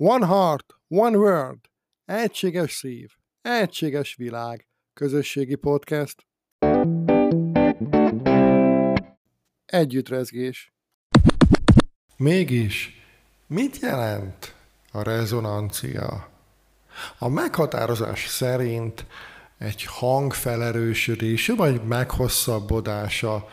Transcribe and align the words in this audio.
One 0.00 0.26
heart, 0.26 0.74
one 0.88 1.16
word. 1.16 1.58
Egységes 2.04 2.72
szív, 2.72 3.10
egységes 3.42 4.14
világ. 4.14 4.68
Közösségi 4.94 5.54
podcast. 5.54 6.26
Együttrezgés. 9.66 10.72
Mégis, 12.16 13.02
mit 13.46 13.78
jelent 13.78 14.54
a 14.92 15.02
rezonancia? 15.02 16.28
A 17.18 17.28
meghatározás 17.28 18.26
szerint 18.26 19.06
egy 19.58 19.84
hang 19.84 20.32
felerősödése 20.32 21.54
vagy 21.54 21.82
meghosszabbodása, 21.82 23.48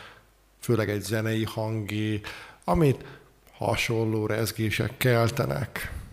főleg 0.59 0.89
egy 0.89 1.01
zenei 1.01 1.43
hangé, 1.43 2.21
amit 2.63 3.05
hasonló 3.51 4.25
rezgések 4.25 4.97
keltenek. 4.97 6.03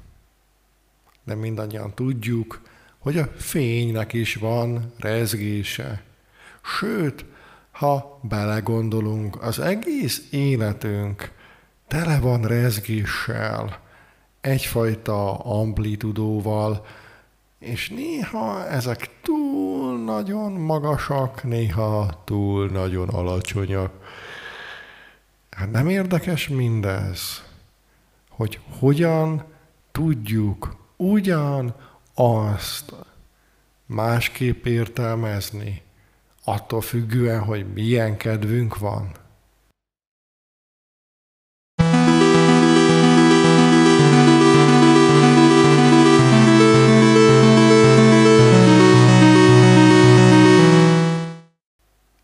De 1.24 1.34
mindannyian 1.34 1.94
tudjuk, 1.94 2.60
hogy 2.98 3.18
a 3.18 3.28
fénynek 3.36 4.12
is 4.12 4.34
van 4.34 4.92
rezgése. 4.98 6.02
Sőt, 6.78 7.24
ha 7.70 8.18
belegondolunk, 8.22 9.42
az 9.42 9.58
egész 9.58 10.26
életünk 10.30 11.32
tele 11.88 12.18
van 12.18 12.42
rezgéssel, 12.42 13.80
egyfajta 14.40 15.38
amplitudóval, 15.38 16.86
és 17.59 17.88
néha 17.88 18.68
ezek 18.68 19.10
túl 19.23 20.04
nagyon 20.04 20.52
magasak, 20.52 21.42
néha 21.42 22.23
túl 22.24 22.68
nagyon 22.68 23.09
alacsonyak. 23.09 23.92
Hát 25.50 25.70
nem 25.70 25.88
érdekes 25.88 26.48
mindez, 26.48 27.42
hogy 28.28 28.60
hogyan 28.78 29.45
tudjuk 29.92 30.76
ugyan 31.02 31.74
azt 32.14 32.92
másképp 33.86 34.64
értelmezni, 34.64 35.82
attól 36.45 36.80
függően, 36.80 37.40
hogy 37.40 37.72
milyen 37.72 38.16
kedvünk 38.16 38.78
van. 38.78 39.12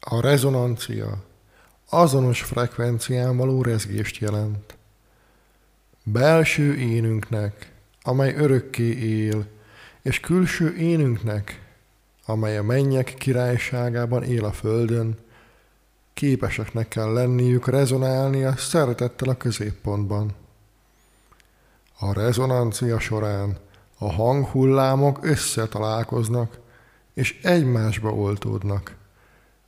A 0.00 0.20
rezonancia 0.20 1.24
azonos 1.88 2.42
frekvencián 2.42 3.36
való 3.36 3.62
rezgést 3.62 4.16
jelent. 4.16 4.76
Belső 6.02 6.76
énünknek, 6.76 7.77
amely 8.08 8.34
örökké 8.34 8.90
él, 8.98 9.46
és 10.02 10.20
külső 10.20 10.76
énünknek, 10.76 11.62
amely 12.26 12.58
a 12.58 12.62
mennyek 12.62 13.14
királyságában 13.18 14.22
él 14.22 14.44
a 14.44 14.52
földön, 14.52 15.16
képeseknek 16.14 16.88
kell 16.88 17.12
lenniük 17.12 17.68
rezonálni 17.68 18.44
a 18.44 18.56
szeretettel 18.56 19.28
a 19.28 19.36
középpontban. 19.36 20.34
A 21.98 22.12
rezonancia 22.12 22.98
során 22.98 23.56
a 23.98 24.12
hanghullámok 24.12 25.18
összetalálkoznak, 25.24 26.58
és 27.14 27.40
egymásba 27.42 28.14
oltódnak 28.14 28.96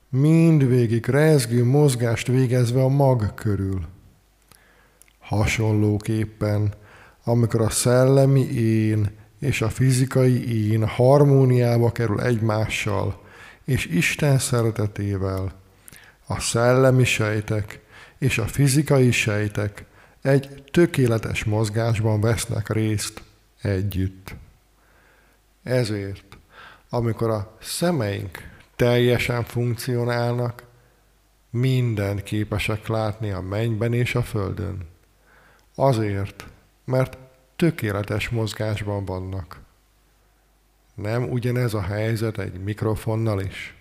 mindvégig 0.08 1.06
rezgő 1.06 1.64
mozgást 1.64 2.26
végezve 2.26 2.82
a 2.82 2.88
mag 2.88 3.34
körül. 3.34 3.80
Hasonlóképpen, 5.18 6.74
amikor 7.30 7.60
a 7.60 7.70
szellemi 7.70 8.40
én 8.52 9.10
és 9.40 9.62
a 9.62 9.68
fizikai 9.68 10.70
én 10.70 10.86
harmóniába 10.86 11.92
kerül 11.92 12.20
egymással, 12.20 13.22
és 13.64 13.86
Isten 13.86 14.38
szeretetével, 14.38 15.52
a 16.26 16.40
szellemi 16.40 17.04
sejtek 17.04 17.80
és 18.18 18.38
a 18.38 18.46
fizikai 18.46 19.10
sejtek 19.10 19.84
egy 20.22 20.64
tökéletes 20.70 21.44
mozgásban 21.44 22.20
vesznek 22.20 22.68
részt 22.68 23.22
együtt. 23.62 24.34
Ezért, 25.62 26.38
amikor 26.88 27.30
a 27.30 27.56
szemeink 27.60 28.48
teljesen 28.76 29.44
funkcionálnak, 29.44 30.64
mindent 31.50 32.22
képesek 32.22 32.86
látni 32.86 33.30
a 33.30 33.40
mennyben 33.40 33.92
és 33.92 34.14
a 34.14 34.22
földön. 34.22 34.88
Azért, 35.74 36.44
mert 36.90 37.18
tökéletes 37.56 38.28
mozgásban 38.28 39.04
vannak. 39.04 39.60
Nem 40.94 41.30
ugyanez 41.30 41.74
a 41.74 41.82
helyzet 41.82 42.38
egy 42.38 42.60
mikrofonnal 42.62 43.40
is? 43.40 43.74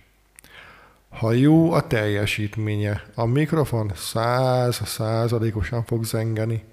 Ha 1.09 1.31
jó 1.31 1.71
a 1.71 1.87
teljesítménye, 1.87 3.03
a 3.15 3.25
mikrofon 3.25 3.91
száz 3.95 4.81
százalékosan 4.85 5.83
fog 5.85 6.03
zengeni. 6.03 6.63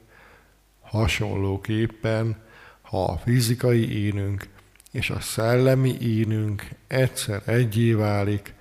Hasonlóképpen, 0.80 2.36
ha 2.82 3.04
a 3.04 3.16
fizikai 3.16 4.06
énünk 4.06 4.48
és 4.96 5.10
a 5.10 5.20
szellemi 5.20 5.96
énünk 6.00 6.68
egyszer 6.86 7.42
egyé 7.44 7.92
válik, 7.92 8.54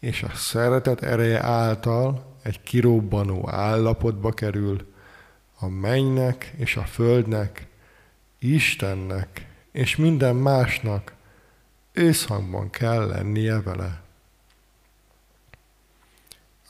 és 0.00 0.22
a 0.22 0.30
szeretet 0.34 1.02
ereje 1.02 1.42
által 1.42 2.36
egy 2.42 2.62
kirobbanó 2.62 3.48
állapotba 3.50 4.30
kerül, 4.30 4.91
a 5.62 5.68
mennynek 5.68 6.52
és 6.56 6.76
a 6.76 6.84
földnek, 6.84 7.66
Istennek 8.38 9.46
és 9.72 9.96
minden 9.96 10.36
másnak 10.36 11.14
összhangban 11.92 12.70
kell 12.70 13.06
lennie 13.06 13.60
vele. 13.60 14.02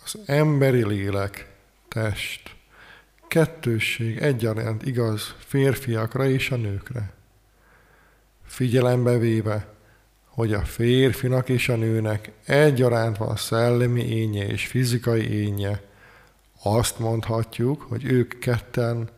Az 0.05 0.19
emberi 0.27 0.85
lélek, 0.87 1.51
test, 1.89 2.57
kettősség 3.29 4.19
egyaránt 4.19 4.87
igaz 4.87 5.35
férfiakra 5.39 6.29
és 6.29 6.51
a 6.51 6.57
nőkre 6.57 7.13
figyelembe 8.53 9.19
véve, 9.19 9.75
hogy 10.27 10.53
a 10.53 10.61
férfinak 10.65 11.49
és 11.49 11.69
a 11.69 11.77
nőnek 11.77 12.31
egyaránt 12.45 13.17
van 13.17 13.37
szellemi 13.37 14.03
énje 14.03 14.47
és 14.47 14.67
fizikai 14.67 15.31
énje, 15.31 15.83
azt 16.63 16.99
mondhatjuk, 16.99 17.83
hogy 17.83 18.05
ők 18.05 18.39
ketten 18.39 19.11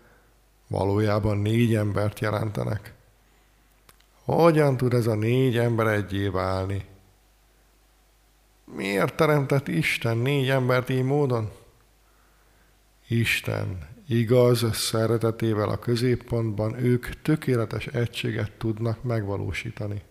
valójában 0.67 1.39
négy 1.39 1.75
embert 1.75 2.21
jelentenek. 2.21 2.95
Hogyan 4.25 4.77
tud 4.77 4.93
ez 4.93 5.07
a 5.07 5.15
négy 5.15 5.59
ember 5.59 5.87
egyé 5.87 6.29
válni? 6.29 6.85
Miért 8.65 9.15
teremtett 9.15 9.69
Isten 9.69 10.17
négy 10.17 10.49
embert 10.49 10.89
így 10.89 11.05
módon? 11.05 11.51
Isten 13.09 13.89
igaz 14.09 14.77
szeretetével 14.77 15.69
a 15.69 15.79
középpontban 15.79 16.79
ők 16.79 17.23
tökéletes 17.23 17.87
egységet 17.87 18.53
tudnak 18.53 19.03
megvalósítani. 19.03 20.03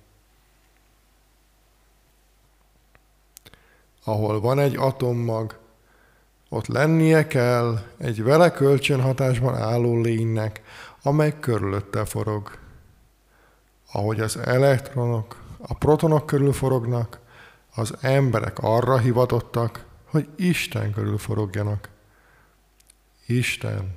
Ahol 4.03 4.39
van 4.39 4.59
egy 4.59 4.75
atommag, 4.75 5.59
ott 6.53 6.67
lennie 6.67 7.27
kell 7.27 7.79
egy 7.97 8.23
vele 8.23 8.51
kölcsönhatásban 8.51 9.55
álló 9.55 10.01
lénynek, 10.01 10.61
amely 11.03 11.39
körülötte 11.39 12.05
forog. 12.05 12.57
Ahogy 13.91 14.19
az 14.19 14.37
elektronok 14.37 15.41
a 15.57 15.73
protonok 15.73 16.25
körül 16.25 16.53
forognak, 16.53 17.19
az 17.75 17.93
emberek 18.01 18.59
arra 18.59 18.97
hivatottak, 18.97 19.85
hogy 20.05 20.27
Isten 20.35 20.93
körül 20.93 21.17
forogjanak. 21.17 21.89
Isten 23.25 23.93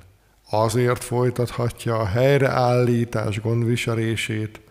azért 0.49 1.03
folytathatja 1.03 1.99
a 1.99 2.05
helyreállítás 2.05 3.41
gondviselését, 3.41 4.61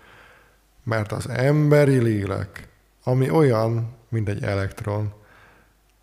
mert 0.83 1.13
az 1.13 1.29
emberi 1.29 1.99
lélek, 1.99 2.69
ami 3.03 3.31
olyan, 3.31 3.95
mint 4.09 4.29
egy 4.29 4.43
elektron, 4.43 5.13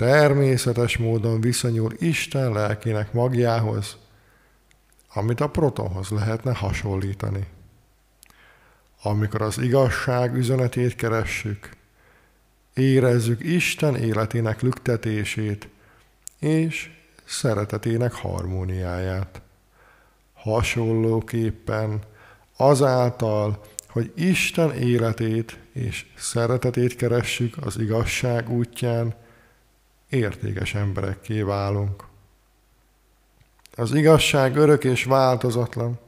természetes 0.04 0.98
módon 0.98 1.42
viszonyul 1.42 1.92
Isten 1.98 2.52
lelkének 2.52 3.14
magjához, 3.14 3.98
amit 5.14 5.42
a 5.42 5.50
protonhoz 5.50 6.10
lehetne 6.10 6.54
hasonlítani. 6.54 7.48
Amikor 9.04 9.42
az 9.42 9.58
igazság 9.58 10.36
üzenetét 10.36 10.96
keressük, 10.96 11.70
érezzük 12.74 13.44
Isten 13.44 13.96
életének 13.96 14.62
lüktetését, 14.62 15.68
és 16.40 16.92
szeretetének 17.26 18.14
harmóniáját. 18.14 19.42
Hasonlóképpen 20.34 22.00
azáltal, 22.58 23.64
hogy 23.88 24.12
Isten 24.16 24.74
életét 24.74 25.58
és 25.72 26.06
szeretetét 26.18 26.96
keressük 26.96 27.66
az 27.66 27.80
igazság 27.80 28.50
útján, 28.50 29.22
értékes 30.14 30.74
emberekké 30.74 31.42
válunk. 31.42 32.04
Az 33.76 33.94
igazság 33.94 34.56
örök 34.56 34.84
és 34.84 35.04
változatlan. 35.04 36.00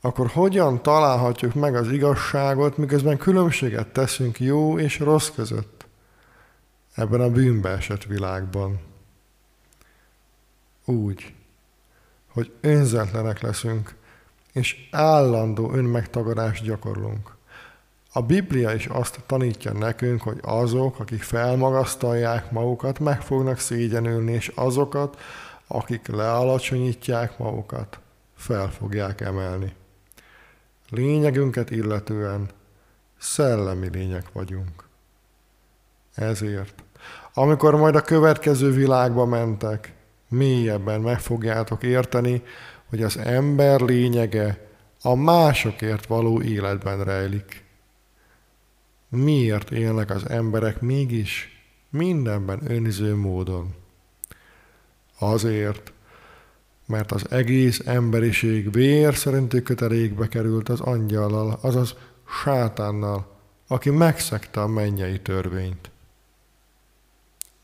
akkor 0.00 0.26
hogyan 0.26 0.82
találhatjuk 0.82 1.54
meg 1.54 1.74
az 1.74 1.90
igazságot, 1.90 2.76
miközben 2.76 3.16
különbséget 3.16 3.92
teszünk 3.92 4.40
jó 4.40 4.78
és 4.78 4.98
rossz 4.98 5.28
között 5.28 5.86
ebben 6.94 7.20
a 7.20 7.30
bűnbe 7.30 7.68
esett 7.68 8.04
világban? 8.04 8.80
Úgy, 10.84 11.34
hogy 12.32 12.52
önzetlenek 12.60 13.40
leszünk, 13.40 13.94
és 14.52 14.88
állandó 14.90 15.72
önmegtagadást 15.72 16.64
gyakorlunk. 16.64 17.31
A 18.14 18.22
Biblia 18.22 18.72
is 18.74 18.86
azt 18.86 19.20
tanítja 19.26 19.72
nekünk, 19.72 20.22
hogy 20.22 20.38
azok, 20.42 20.98
akik 20.98 21.22
felmagasztalják 21.22 22.50
magukat, 22.50 22.98
meg 22.98 23.22
fognak 23.22 23.58
szégyenülni, 23.58 24.32
és 24.32 24.52
azokat, 24.54 25.20
akik 25.66 26.06
lealacsonyítják 26.06 27.38
magukat, 27.38 28.00
fel 28.36 28.70
fogják 28.70 29.20
emelni. 29.20 29.74
Lényegünket 30.88 31.70
illetően 31.70 32.48
szellemi 33.18 33.88
lények 33.92 34.32
vagyunk. 34.32 34.84
Ezért, 36.14 36.82
amikor 37.34 37.76
majd 37.76 37.94
a 37.94 38.00
következő 38.02 38.72
világba 38.72 39.24
mentek, 39.24 39.92
mélyebben 40.28 41.00
meg 41.00 41.20
fogjátok 41.20 41.82
érteni, 41.82 42.42
hogy 42.88 43.02
az 43.02 43.16
ember 43.16 43.80
lényege 43.80 44.68
a 45.02 45.14
másokért 45.14 46.06
való 46.06 46.42
életben 46.42 47.04
rejlik. 47.04 47.64
Miért 49.14 49.70
élnek 49.70 50.10
az 50.10 50.28
emberek 50.28 50.80
mégis 50.80 51.62
mindenben 51.90 52.70
önző 52.70 53.16
módon? 53.16 53.74
Azért, 55.18 55.92
mert 56.86 57.12
az 57.12 57.30
egész 57.30 57.80
emberiség 57.84 58.72
vér 58.72 59.14
szerinti 59.14 59.62
kötelékbe 59.62 60.28
került 60.28 60.68
az 60.68 60.80
angyallal, 60.80 61.58
azaz 61.60 61.96
sátánnal, 62.42 63.38
aki 63.66 63.90
megszegte 63.90 64.60
a 64.60 64.66
mennyei 64.66 65.20
törvényt. 65.20 65.90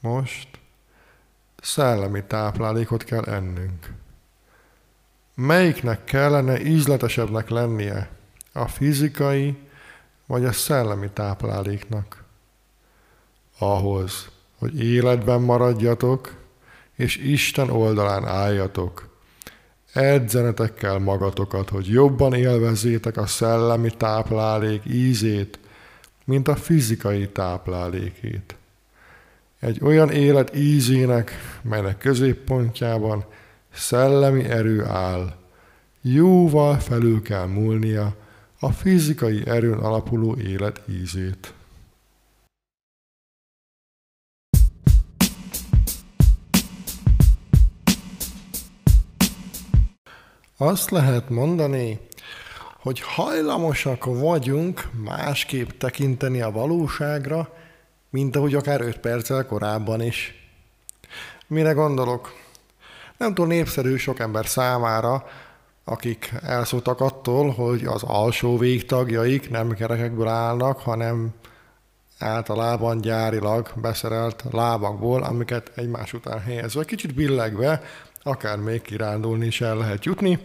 Most 0.01 0.49
szellemi 1.61 2.25
táplálékot 2.27 3.05
kell 3.05 3.25
ennünk. 3.25 3.93
Melyiknek 5.35 6.05
kellene 6.05 6.61
ízletesebbnek 6.61 7.49
lennie? 7.49 8.11
A 8.53 8.69
fizikai 8.69 9.68
vagy 10.29 10.45
a 10.45 10.53
szellemi 10.53 11.09
tápláléknak? 11.13 12.25
Ahhoz, 13.59 14.29
hogy 14.59 14.83
életben 14.85 15.41
maradjatok, 15.41 16.35
és 16.95 17.17
Isten 17.17 17.71
oldalán 17.71 18.25
álljatok. 18.27 19.09
Edzenetek 19.93 20.75
kell 20.75 20.99
magatokat, 20.99 21.69
hogy 21.69 21.87
jobban 21.87 22.35
élvezzétek 22.35 23.17
a 23.17 23.27
szellemi 23.27 23.91
táplálék 23.91 24.83
ízét, 24.85 25.59
mint 26.25 26.49
a 26.49 26.57
fizikai 26.57 27.29
táplálékét. 27.29 28.57
Egy 29.61 29.79
olyan 29.83 30.11
élet 30.11 30.57
ízének, 30.57 31.33
melynek 31.63 31.99
középpontjában 31.99 33.25
szellemi 33.73 34.45
erő 34.45 34.85
áll, 34.85 35.35
jóval 36.03 36.79
felül 36.79 37.23
kell 37.23 37.47
múlnia 37.47 38.15
a 38.61 38.73
fizikai 38.73 39.47
erőn 39.47 39.79
alapuló 39.79 40.37
élet 40.37 40.83
ízét. 40.89 41.53
Azt 50.57 50.91
lehet 50.91 51.29
mondani, 51.29 51.99
hogy 52.81 53.01
hajlamosak 53.01 54.05
vagyunk 54.05 54.91
másképp 55.05 55.69
tekinteni 55.71 56.41
a 56.41 56.51
valóságra, 56.51 57.53
mint 58.11 58.37
ahogy 58.37 58.55
akár 58.55 58.81
öt 58.81 58.99
perccel 58.99 59.47
korábban 59.47 60.01
is. 60.01 60.35
Mire 61.47 61.73
gondolok? 61.73 62.35
Nem 63.17 63.35
túl 63.35 63.47
népszerű 63.47 63.97
sok 63.97 64.19
ember 64.19 64.47
számára, 64.47 65.27
akik 65.91 66.33
elszóltak 66.43 67.01
attól, 67.01 67.51
hogy 67.51 67.85
az 67.85 68.03
alsó 68.03 68.59
végtagjaik 68.59 69.51
nem 69.51 69.75
kerekekből 69.75 70.29
állnak, 70.29 70.79
hanem 70.79 71.35
általában 72.19 73.01
gyárilag 73.01 73.73
beszerelt 73.77 74.45
lábakból, 74.51 75.23
amiket 75.23 75.73
egymás 75.75 76.13
után 76.13 76.41
helyezve, 76.41 76.85
kicsit 76.85 77.15
billegve, 77.15 77.83
akár 78.23 78.59
még 78.59 78.83
kirándulni 78.83 79.47
is 79.47 79.61
el 79.61 79.77
lehet 79.77 80.05
jutni. 80.05 80.39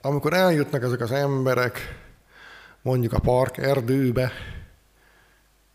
Amikor 0.00 0.32
eljutnak 0.32 0.82
ezek 0.82 1.00
az 1.00 1.12
emberek, 1.12 2.00
mondjuk 2.82 3.12
a 3.12 3.20
park 3.20 3.56
erdőbe, 3.56 4.32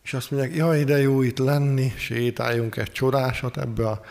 és 0.03 0.13
azt 0.13 0.31
mondják, 0.31 0.55
jaj, 0.55 0.83
de 0.83 0.97
jó 0.97 1.21
itt 1.21 1.37
lenni, 1.37 1.93
sétáljunk 1.97 2.75
egy 2.75 2.91
csodásat 2.91 3.57
ebbe 3.57 3.89
a 3.89 4.01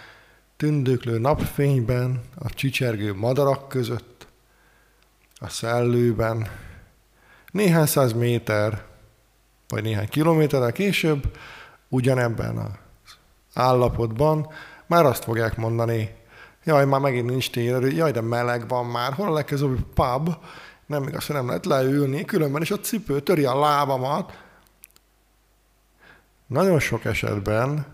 tündöklő 0.57 1.19
napfényben, 1.19 2.21
a 2.35 2.51
csicsergő 2.51 3.15
madarak 3.15 3.69
között, 3.69 4.27
a 5.35 5.49
szellőben, 5.49 6.49
néhány 7.51 7.87
száz 7.87 8.13
méter, 8.13 8.85
vagy 9.69 9.83
néhány 9.83 10.09
kilométerrel 10.09 10.73
később, 10.73 11.37
ugyanebben 11.89 12.57
az 12.57 12.71
állapotban 13.55 14.49
már 14.87 15.05
azt 15.05 15.25
fogják 15.25 15.57
mondani, 15.57 16.15
jaj, 16.65 16.85
már 16.85 17.01
megint 17.01 17.29
nincs 17.29 17.51
térerő, 17.51 17.91
jaj, 17.91 18.11
de 18.11 18.21
meleg 18.21 18.69
van 18.69 18.87
már, 18.87 19.13
hol 19.13 19.29
a 19.29 19.33
legközelebbi 19.33 19.85
pub, 19.95 20.37
nem 20.87 21.03
igaz, 21.03 21.27
hogy 21.27 21.37
nem 21.37 21.47
lehet 21.47 21.67
leülni, 21.67 22.25
különben 22.25 22.63
is 22.63 22.71
a 22.71 22.81
cipő 22.81 23.21
töri 23.21 23.45
a 23.45 23.59
lábamat. 23.59 24.45
Nagyon 26.47 26.79
sok 26.79 27.05
esetben 27.05 27.87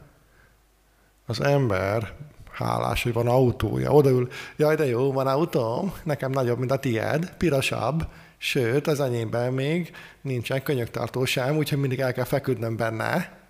az 1.26 1.40
ember 1.40 2.14
hálás, 2.52 3.02
hogy 3.02 3.12
van 3.12 3.28
autója. 3.28 3.90
Odaül, 3.90 4.28
jaj, 4.56 4.74
de 4.74 4.86
jó, 4.86 5.12
van 5.12 5.26
autóm, 5.26 5.92
nekem 6.02 6.30
nagyobb, 6.30 6.58
mint 6.58 6.70
a 6.70 6.78
tied, 6.78 7.32
pirosabb, 7.38 8.06
sőt, 8.38 8.86
az 8.86 9.00
enyémben 9.00 9.52
még 9.52 9.92
nincsen 10.20 10.62
könyöktartó 10.62 11.24
sem, 11.24 11.56
úgyhogy 11.56 11.78
mindig 11.78 12.00
el 12.00 12.12
kell 12.12 12.24
feküdnöm 12.24 12.76
benne. 12.76 13.40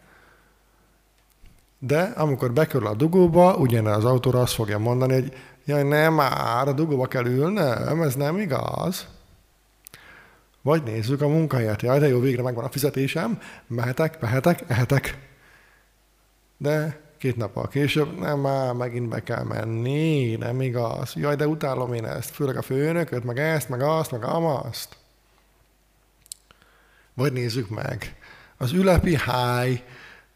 De 1.79 2.03
amikor 2.03 2.53
bekerül 2.53 2.87
a 2.87 2.95
dugóba, 2.95 3.55
ugyanaz 3.55 3.97
az 3.97 4.05
autóra 4.05 4.41
azt 4.41 4.55
fogja 4.55 4.79
mondani, 4.79 5.13
hogy 5.13 5.33
jaj, 5.65 5.83
nem 5.83 6.15
már, 6.15 6.69
a 6.69 6.73
dugóba 6.73 7.07
kell 7.07 7.27
ülnöm, 7.27 8.03
ez 8.03 8.15
nem 8.15 8.39
igaz. 8.39 9.07
Vagy 10.63 10.83
nézzük 10.83 11.21
a 11.21 11.29
munkahelyet, 11.29 11.83
jaj, 11.83 11.99
de 11.99 12.09
jó, 12.09 12.21
végre 12.21 12.43
megvan 12.43 12.65
a 12.65 12.71
fizetésem, 12.71 13.41
mehetek, 13.67 14.21
mehetek, 14.21 14.65
ehetek. 14.67 15.19
De 16.57 17.02
két 17.23 17.37
nappal 17.37 17.69
később, 17.69 18.19
nem 18.19 18.39
már 18.39 18.73
megint 18.73 19.09
be 19.09 19.23
kell 19.23 19.43
menni, 19.43 20.37
nem 20.37 20.61
igaz. 20.61 21.13
Jaj, 21.15 21.37
de 21.37 21.47
utálom 21.47 21.93
én 21.93 22.05
ezt, 22.05 22.31
főleg 22.31 22.57
a 22.57 22.63
főnököt, 22.63 23.25
meg 23.25 23.39
ezt, 23.39 23.69
meg 23.69 23.83
azt, 23.83 24.11
meg 24.11 24.25
amaszt. 24.25 24.97
Vagy 27.15 27.33
nézzük 27.33 27.69
meg. 27.69 28.17
Az 28.57 28.73
ülepi 28.73 29.17
háj, 29.17 29.85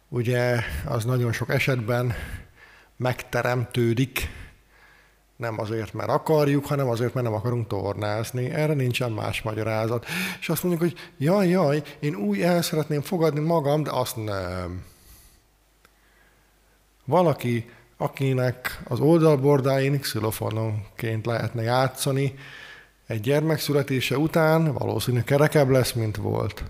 ugye 0.08 0.60
az 0.84 1.04
nagyon 1.04 1.32
sok 1.32 1.50
esetben 1.50 2.14
megteremtődik, 2.96 4.30
nem 5.36 5.60
azért, 5.60 5.92
mert 5.92 6.10
akarjuk, 6.10 6.66
hanem 6.66 6.88
azért, 6.88 7.14
mert 7.14 7.26
nem 7.26 7.36
akarunk 7.36 7.66
tornázni. 7.66 8.50
Erre 8.50 8.74
nincsen 8.74 9.12
más 9.12 9.42
magyarázat. 9.42 10.06
És 10.40 10.48
azt 10.48 10.62
mondjuk, 10.62 10.90
hogy 10.90 11.12
jaj, 11.18 11.48
jaj, 11.48 11.82
én 12.00 12.14
úgy 12.14 12.40
el 12.40 12.62
szeretném 12.62 13.02
fogadni 13.02 13.40
magam, 13.40 13.82
de 13.82 13.90
azt 13.90 14.16
nem 14.16 14.94
valaki, 17.06 17.70
akinek 17.96 18.82
az 18.88 19.00
oldalbordáin 19.00 20.00
xilofononként 20.00 21.26
lehetne 21.26 21.62
játszani, 21.62 22.34
egy 23.06 23.20
gyermek 23.20 23.58
születése 23.58 24.18
után 24.18 24.72
valószínű 24.72 25.20
kerekebb 25.20 25.68
lesz, 25.68 25.92
mint 25.92 26.16
volt. 26.16 26.64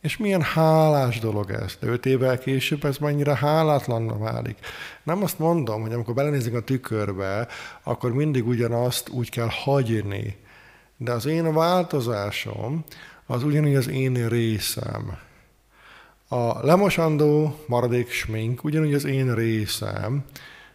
És 0.00 0.16
milyen 0.16 0.42
hálás 0.42 1.18
dolog 1.18 1.50
ez, 1.50 1.76
de 1.80 1.86
öt 1.86 2.06
évvel 2.06 2.38
később 2.38 2.84
ez 2.84 2.96
mennyire 2.96 3.36
hálátlanna 3.36 4.18
válik. 4.18 4.58
Nem 5.02 5.22
azt 5.22 5.38
mondom, 5.38 5.80
hogy 5.80 5.92
amikor 5.92 6.14
belenézünk 6.14 6.56
a 6.56 6.60
tükörbe, 6.60 7.48
akkor 7.82 8.12
mindig 8.12 8.46
ugyanazt 8.46 9.08
úgy 9.08 9.30
kell 9.30 9.48
hagyni. 9.50 10.36
De 10.96 11.12
az 11.12 11.26
én 11.26 11.54
változásom 11.54 12.84
az 13.26 13.44
ugyanúgy 13.44 13.74
az 13.74 13.88
én 13.88 14.28
részem. 14.28 15.18
A 16.28 16.66
lemosandó 16.66 17.58
maradék 17.66 18.10
smink 18.10 18.64
ugyanúgy 18.64 18.94
az 18.94 19.04
én 19.04 19.34
részem, 19.34 20.24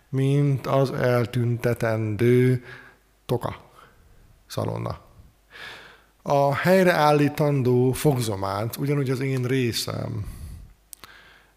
mint 0.10 0.68
az 0.68 0.92
eltüntetendő 0.92 2.64
toka 3.26 3.56
szalonna. 4.48 5.00
A 6.22 6.56
helyreállítandó 6.56 7.92
fogzománc 7.92 8.78
ugyanúgy 8.78 9.10
az 9.10 9.20
én 9.20 9.44
részem, 9.44 10.26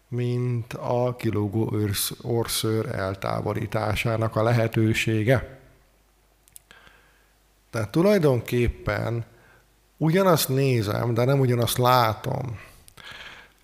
mint 0.07 0.73
a 0.73 1.15
kilógó 1.15 1.73
orszőr 2.21 2.85
eltávolításának 2.95 4.35
a 4.35 4.43
lehetősége. 4.43 5.59
Tehát 7.69 7.89
tulajdonképpen 7.89 9.25
ugyanazt 9.97 10.49
nézem, 10.49 11.13
de 11.13 11.25
nem 11.25 11.39
ugyanazt 11.39 11.77
látom. 11.77 12.59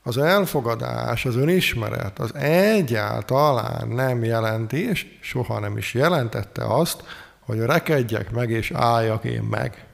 Az 0.03 0.17
elfogadás, 0.17 1.25
az 1.25 1.36
önismeret 1.36 2.19
az 2.19 2.36
egyáltalán 2.36 3.88
nem 3.88 4.24
jelenti, 4.24 4.89
és 4.89 5.17
soha 5.22 5.60
nem 5.60 5.77
is 5.77 5.93
jelentette 5.93 6.65
azt, 6.65 7.03
hogy 7.39 7.60
rekedjek 7.60 8.31
meg 8.31 8.50
és 8.50 8.72
álljak 8.72 9.24
én 9.24 9.41
meg. 9.41 9.86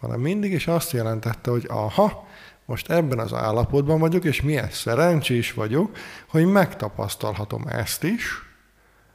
Hanem 0.00 0.20
mindig 0.20 0.52
is 0.52 0.66
azt 0.66 0.92
jelentette, 0.92 1.50
hogy 1.50 1.66
aha, 1.68 2.26
most 2.64 2.90
ebben 2.90 3.18
az 3.18 3.32
állapotban 3.32 3.98
vagyok, 3.98 4.24
és 4.24 4.42
milyen 4.42 4.70
szerencsés 4.70 5.52
vagyok, 5.52 5.96
hogy 6.28 6.46
megtapasztalhatom 6.46 7.66
ezt 7.66 8.02
is, 8.02 8.42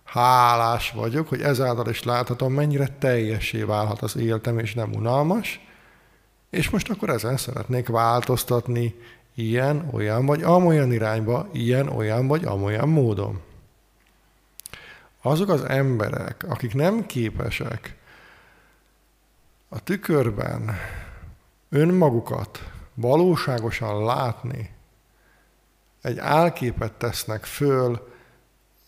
hálás 0.03 0.91
vagyok, 0.91 1.27
hogy 1.27 1.41
ezáltal 1.41 1.89
is 1.89 2.03
láthatom, 2.03 2.53
mennyire 2.53 2.87
teljesé 2.99 3.61
válhat 3.61 4.01
az 4.01 4.17
életem, 4.17 4.59
és 4.59 4.73
nem 4.73 4.93
unalmas, 4.93 5.68
és 6.49 6.69
most 6.69 6.89
akkor 6.89 7.09
ezen 7.09 7.37
szeretnék 7.37 7.87
változtatni 7.87 8.95
ilyen, 9.35 9.89
olyan 9.91 10.25
vagy 10.25 10.43
amolyan 10.43 10.91
irányba, 10.91 11.47
ilyen, 11.51 11.87
olyan 11.87 12.27
vagy 12.27 12.45
amolyan 12.45 12.89
módon. 12.89 13.41
Azok 15.21 15.49
az 15.49 15.63
emberek, 15.63 16.45
akik 16.47 16.73
nem 16.73 17.05
képesek 17.05 17.95
a 19.69 19.83
tükörben 19.83 20.77
önmagukat 21.69 22.69
valóságosan 22.93 24.03
látni, 24.03 24.71
egy 26.01 26.17
álképet 26.17 26.93
tesznek 26.93 27.45
föl, 27.45 28.07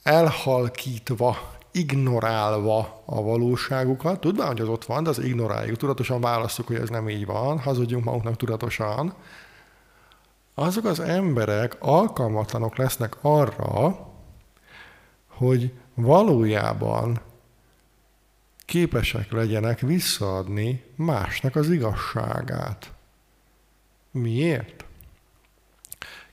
elhalkítva, 0.03 1.59
ignorálva 1.71 3.01
a 3.05 3.21
valóságukat, 3.21 4.19
tudván, 4.19 4.47
hogy 4.47 4.61
az 4.61 4.67
ott 4.67 4.85
van, 4.85 5.03
de 5.03 5.09
az 5.09 5.19
ignoráljuk, 5.19 5.77
tudatosan 5.77 6.21
választjuk, 6.21 6.67
hogy 6.67 6.75
ez 6.75 6.89
nem 6.89 7.09
így 7.09 7.25
van, 7.25 7.59
hazudjunk 7.59 8.03
magunknak 8.03 8.37
tudatosan, 8.37 9.13
azok 10.53 10.85
az 10.85 10.99
emberek 10.99 11.75
alkalmatlanok 11.79 12.75
lesznek 12.75 13.17
arra, 13.21 14.07
hogy 15.27 15.73
valójában 15.93 17.21
képesek 18.65 19.31
legyenek 19.31 19.79
visszaadni 19.79 20.83
másnak 20.95 21.55
az 21.55 21.69
igazságát. 21.69 22.91
Miért? 24.11 24.85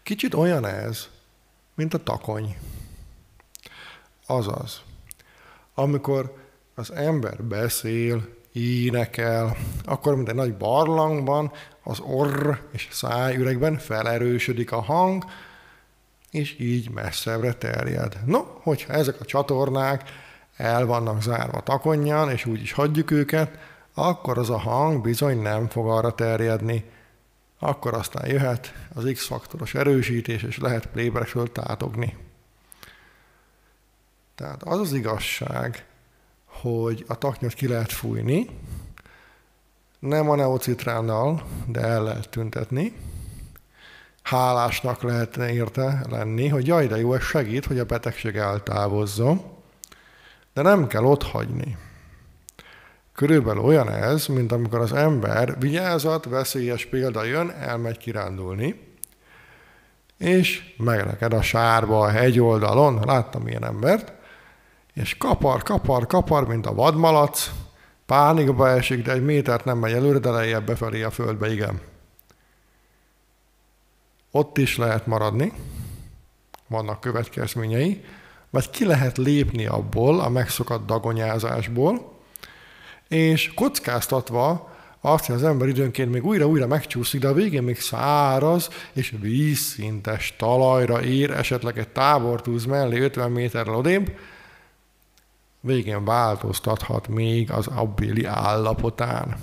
Kicsit 0.03 0.35
olyan 0.35 0.67
ez, 0.67 1.09
mint 1.75 1.95
a 1.95 2.03
takony. 2.03 2.57
Azaz, 4.27 4.83
amikor 5.79 6.35
az 6.75 6.93
ember 6.93 7.43
beszél, 7.43 8.37
énekel, 8.53 9.57
akkor 9.85 10.17
mint 10.17 10.29
egy 10.29 10.35
nagy 10.35 10.55
barlangban 10.57 11.53
az 11.83 12.01
orr 12.01 12.57
és 12.73 12.89
szájüregben 12.91 13.79
felerősödik 13.79 14.73
a 14.73 14.81
hang, 14.81 15.25
és 16.31 16.59
így 16.59 16.91
messzebbre 16.91 17.53
terjed. 17.53 18.19
No, 18.25 18.41
hogyha 18.63 18.93
ezek 18.93 19.21
a 19.21 19.25
csatornák 19.25 20.11
el 20.57 20.87
vannak 20.87 21.23
zárva 21.23 21.61
takonyan, 21.61 22.31
és 22.31 22.47
úgy 22.47 22.61
is 22.61 22.73
hagyjuk 22.73 23.11
őket, 23.11 23.59
akkor 23.95 24.39
az 24.39 24.51
a 24.51 24.59
hang 24.59 25.03
bizony 25.03 25.43
nem 25.43 25.69
fog 25.69 25.89
arra 25.89 26.15
terjedni. 26.15 26.85
Akkor 27.59 27.95
aztán 27.95 28.31
jöhet 28.31 28.73
az 28.95 29.11
X-faktoros 29.13 29.75
erősítés, 29.75 30.43
és 30.43 30.59
lehet 30.59 30.87
playbackről 30.87 31.53
tátogni. 31.53 32.28
Tehát 34.39 34.63
az 34.63 34.79
az 34.79 34.93
igazság, 34.93 35.85
hogy 36.45 37.05
a 37.09 37.19
taknyot 37.19 37.53
ki 37.53 37.69
lehet 37.69 37.93
fújni, 37.93 38.49
nem 39.99 40.31
a 40.31 40.35
neocitránnal, 40.37 41.43
de 41.67 41.81
el 41.81 42.03
lehet 42.03 42.29
tüntetni. 42.29 42.93
Hálásnak 44.23 45.03
lehet 45.03 45.37
érte 45.37 46.05
lenni, 46.11 46.49
hogy 46.49 46.67
jaj, 46.67 46.87
de 46.87 46.97
jó, 46.97 47.15
ez 47.15 47.23
segít, 47.23 47.67
hogy 47.67 47.79
a 47.79 47.85
betegség 47.85 48.37
eltávozzon, 48.37 49.43
de 50.53 50.63
nem 50.63 50.87
kell 50.87 51.05
ott 51.05 51.23
hagyni. 51.23 51.77
Körülbelül 53.15 53.63
olyan 53.63 53.91
ez, 53.91 54.27
mint 54.27 54.53
amikor 54.53 54.81
az 54.81 54.93
ember 54.93 55.59
vigyázat, 55.59 56.25
veszélyes 56.25 56.87
példa 56.87 57.25
jön, 57.25 57.51
elmegy 57.51 57.99
kirándulni, 57.99 58.81
és 60.19 60.75
megreked 60.77 61.33
a 61.33 61.43
sárba 61.43 62.01
a 62.01 62.11
hegyoldalon, 62.11 63.01
láttam 63.05 63.49
ilyen 63.49 63.65
embert, 63.65 64.17
és 65.01 65.17
kapar, 65.17 65.63
kapar, 65.63 66.07
kapar, 66.07 66.47
mint 66.47 66.67
a 66.67 66.75
vadmalac, 66.75 67.51
pánikba 68.07 68.69
esik, 68.69 69.03
de 69.03 69.13
egy 69.13 69.25
métert 69.25 69.65
nem 69.65 69.79
megy 69.79 69.93
előre, 69.93 70.19
de 70.19 70.31
lejjebb 70.31 70.67
befelé 70.67 71.03
a 71.03 71.11
földbe, 71.11 71.53
igen. 71.53 71.81
Ott 74.31 74.59
is 74.59 74.77
lehet 74.77 75.07
maradni, 75.07 75.53
vannak 76.69 77.01
következményei, 77.01 78.05
vagy 78.51 78.71
ki 78.71 78.85
lehet 78.85 79.19
lépni 79.19 79.67
abból, 79.67 80.21
a 80.21 80.29
megszokott 80.29 80.87
dagonyázásból, 80.87 82.13
és 83.09 83.55
kockáztatva 83.55 84.77
azt, 85.01 85.27
hogy 85.27 85.35
az 85.35 85.45
ember 85.45 85.69
időnként 85.69 86.11
még 86.11 86.25
újra-újra 86.25 86.67
megcsúszik, 86.67 87.21
de 87.21 87.29
a 87.29 87.33
végén 87.33 87.63
még 87.63 87.81
száraz 87.81 88.69
és 88.93 89.15
vízszintes 89.21 90.35
talajra 90.39 91.03
ér, 91.03 91.31
esetleg 91.31 91.79
egy 91.79 91.89
tábortúz 91.89 92.65
mellé 92.65 93.01
50 93.01 93.31
méterrel 93.31 93.75
odébb, 93.75 94.11
végén 95.69 96.05
változtathat 96.05 97.09
még 97.09 97.51
az 97.51 97.67
abbéli 97.67 98.25
állapotán. 98.25 99.37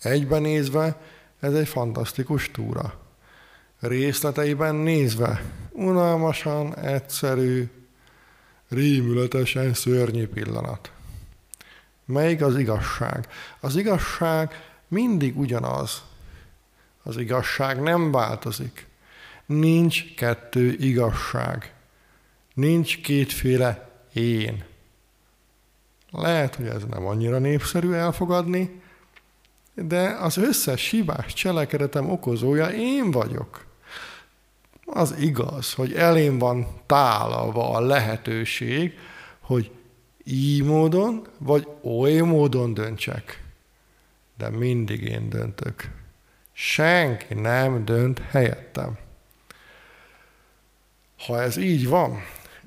Egybenézve 0.00 1.00
ez 1.40 1.54
egy 1.54 1.68
fantasztikus 1.68 2.50
túra. 2.50 2.94
Részleteiben 3.80 4.74
nézve 4.74 5.42
unalmasan, 5.70 6.76
egyszerű, 6.76 7.70
rémületesen 8.68 9.74
szörnyű 9.74 10.28
pillanat. 10.28 10.90
Melyik 12.04 12.42
az 12.42 12.58
igazság? 12.58 13.28
Az 13.60 13.76
igazság 13.76 14.50
mindig 14.88 15.38
ugyanaz. 15.38 16.02
Az 17.02 17.16
igazság 17.16 17.80
nem 17.80 18.12
változik. 18.12 18.86
Nincs 19.46 20.14
kettő 20.14 20.76
igazság. 20.78 21.74
Nincs 22.54 23.00
kétféle 23.00 23.90
én. 24.12 24.64
Lehet, 26.16 26.54
hogy 26.54 26.66
ez 26.66 26.82
nem 26.90 27.06
annyira 27.06 27.38
népszerű 27.38 27.92
elfogadni, 27.92 28.80
de 29.74 30.16
az 30.20 30.36
összes 30.36 30.90
hibás 30.90 31.32
cselekedetem 31.32 32.10
okozója 32.10 32.66
én 32.66 33.10
vagyok. 33.10 33.66
Az 34.84 35.14
igaz, 35.18 35.72
hogy 35.72 35.92
elém 35.92 36.38
van 36.38 36.66
tálalva 36.86 37.70
a 37.70 37.80
lehetőség, 37.80 38.98
hogy 39.40 39.70
így 40.24 40.62
módon, 40.62 41.26
vagy 41.38 41.68
oly 41.82 42.20
módon 42.20 42.74
döntsek. 42.74 43.42
De 44.38 44.48
mindig 44.48 45.02
én 45.02 45.28
döntök. 45.28 45.90
Senki 46.52 47.34
nem 47.34 47.84
dönt 47.84 48.18
helyettem. 48.18 48.98
Ha 51.26 51.40
ez 51.42 51.56
így 51.56 51.88
van, 51.88 52.22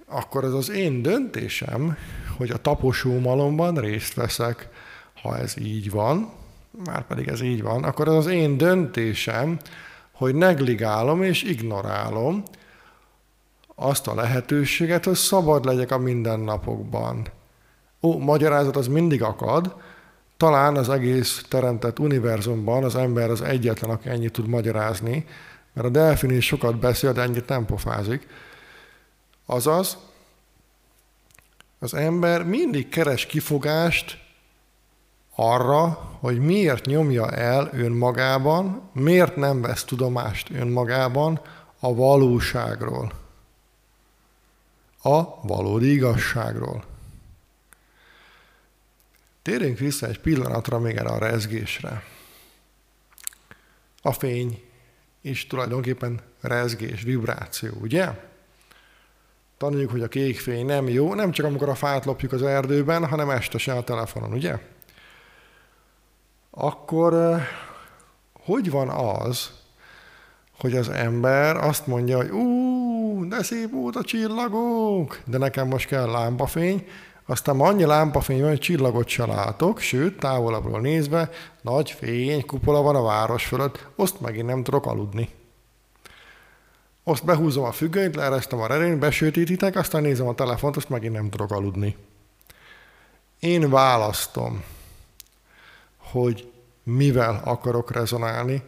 akkor 0.06 0.44
ez 0.44 0.54
az 0.54 0.70
én 0.70 1.02
döntésem, 1.02 1.98
hogy 2.40 2.50
a 2.50 2.58
taposó 2.58 3.20
malomban 3.20 3.76
részt 3.76 4.14
veszek. 4.14 4.70
Ha 5.22 5.38
ez 5.38 5.58
így 5.58 5.92
van, 5.92 6.30
már 6.86 7.08
pedig 7.08 7.28
ez 7.28 7.42
így 7.42 7.62
van, 7.62 7.84
akkor 7.84 8.08
ez 8.08 8.14
az 8.14 8.28
én 8.28 8.58
döntésem, 8.58 9.58
hogy 10.12 10.36
negligálom 10.36 11.24
és 11.24 11.44
ignorálom 11.44 12.44
azt 13.76 14.08
a 14.08 14.16
lehetőséget, 14.16 15.06
hogy 15.06 15.16
szabad 15.16 15.66
legyek 15.66 15.92
a 15.92 15.98
mindennapokban. 15.98 17.28
Ó, 18.02 18.18
magyarázat 18.18 18.76
az 18.76 18.88
mindig 18.88 19.24
akad, 19.24 19.76
talán 20.38 20.76
az 20.76 20.90
egész 20.90 21.46
teremtett 21.50 22.00
univerzumban 22.00 22.84
az 22.84 22.96
ember 22.96 23.30
az 23.30 23.42
egyetlen, 23.42 23.90
aki 23.90 24.10
ennyit 24.10 24.34
tud 24.34 24.48
magyarázni, 24.48 25.26
mert 25.74 25.88
a 25.88 25.92
delfin 25.92 26.30
is 26.30 26.46
sokat 26.46 26.80
beszél, 26.80 27.14
de 27.14 27.22
ennyit 27.22 27.48
nem 27.48 27.66
pofázik. 27.66 28.28
Azaz, 29.46 29.98
az 31.80 31.94
ember 31.94 32.44
mindig 32.44 32.90
keres 32.90 33.26
kifogást 33.26 34.28
arra, 35.36 35.88
hogy 36.20 36.40
miért 36.40 36.86
nyomja 36.86 37.32
el 37.32 37.70
önmagában, 37.74 38.90
miért 38.94 39.36
nem 39.36 39.62
vesz 39.62 39.84
tudomást 39.84 40.50
önmagában 40.50 41.42
a 41.80 41.94
valóságról, 41.96 43.14
a 45.02 45.48
valódi 45.48 45.92
igazságról. 45.92 46.84
Térjünk 49.42 49.78
vissza 49.78 50.08
egy 50.08 50.20
pillanatra 50.20 50.80
még 50.80 50.96
erre 50.96 51.10
a 51.10 51.18
rezgésre. 51.18 52.04
A 54.02 54.12
fény 54.12 54.64
is 55.22 55.48
tulajdonképpen 55.48 56.22
rezgés, 56.42 57.02
vibráció, 57.02 57.72
ugye? 57.82 58.29
Tanuljuk, 59.60 59.92
hogy 59.92 60.02
a 60.02 60.08
kék 60.08 60.40
fény 60.40 60.66
nem 60.66 60.88
jó, 60.88 61.14
nem 61.14 61.32
csak 61.32 61.46
amikor 61.46 61.70
a 61.70 61.76
fát 61.76 62.06
lopjuk 62.06 62.32
az 62.32 62.44
erdőben, 62.44 63.08
hanem 63.08 63.30
este 63.30 63.58
se 63.58 63.74
a 63.74 63.84
telefonon, 63.84 64.34
ugye? 64.34 64.58
Akkor 66.52 67.42
hogy 68.46 68.72
van 68.72 68.90
az, 68.90 69.52
hogy 70.60 70.76
az 70.76 70.90
ember 70.90 71.56
azt 71.56 71.88
mondja, 71.88 72.18
hogy 72.18 72.30
ú, 72.30 73.28
de 73.28 73.44
szép 73.44 73.74
út 73.74 73.96
a 73.96 74.04
csillagok, 74.04 75.20
de 75.26 75.38
nekem 75.38 75.68
most 75.68 75.88
kell 75.88 76.12
lámpafény, 76.12 76.88
aztán 77.26 77.60
annyi 77.60 77.86
lámpafény 77.86 78.40
van, 78.40 78.50
hogy 78.50 78.60
csillagot 78.60 79.08
se 79.08 79.26
látok, 79.26 79.80
sőt, 79.80 80.20
távolabbról 80.20 80.82
nézve, 80.82 81.30
nagy 81.62 81.92
fény, 81.92 82.46
kupola 82.46 82.82
van 82.82 82.96
a 82.96 83.04
város 83.04 83.46
fölött, 83.46 83.88
azt 83.96 84.22
megint 84.22 84.48
nem 84.48 84.64
tudok 84.64 84.86
aludni. 84.86 85.30
Azt 87.10 87.26
behúzom 87.26 87.64
a 87.64 87.72
függönyt, 87.72 88.16
leeresztem 88.16 88.60
a 88.60 88.68
rerényt, 88.68 89.00
besötétítek, 89.00 89.76
aztán 89.76 90.02
nézem 90.02 90.28
a 90.28 90.36
telefont, 90.36 90.76
azt 90.76 90.90
megint 90.90 91.14
nem 91.14 91.30
tudok 91.30 91.52
aludni. 91.52 91.96
Én 93.40 93.70
választom, 93.70 94.64
hogy 95.98 96.52
mivel 96.84 97.42
akarok 97.44 97.92
rezonálni, 97.92 98.64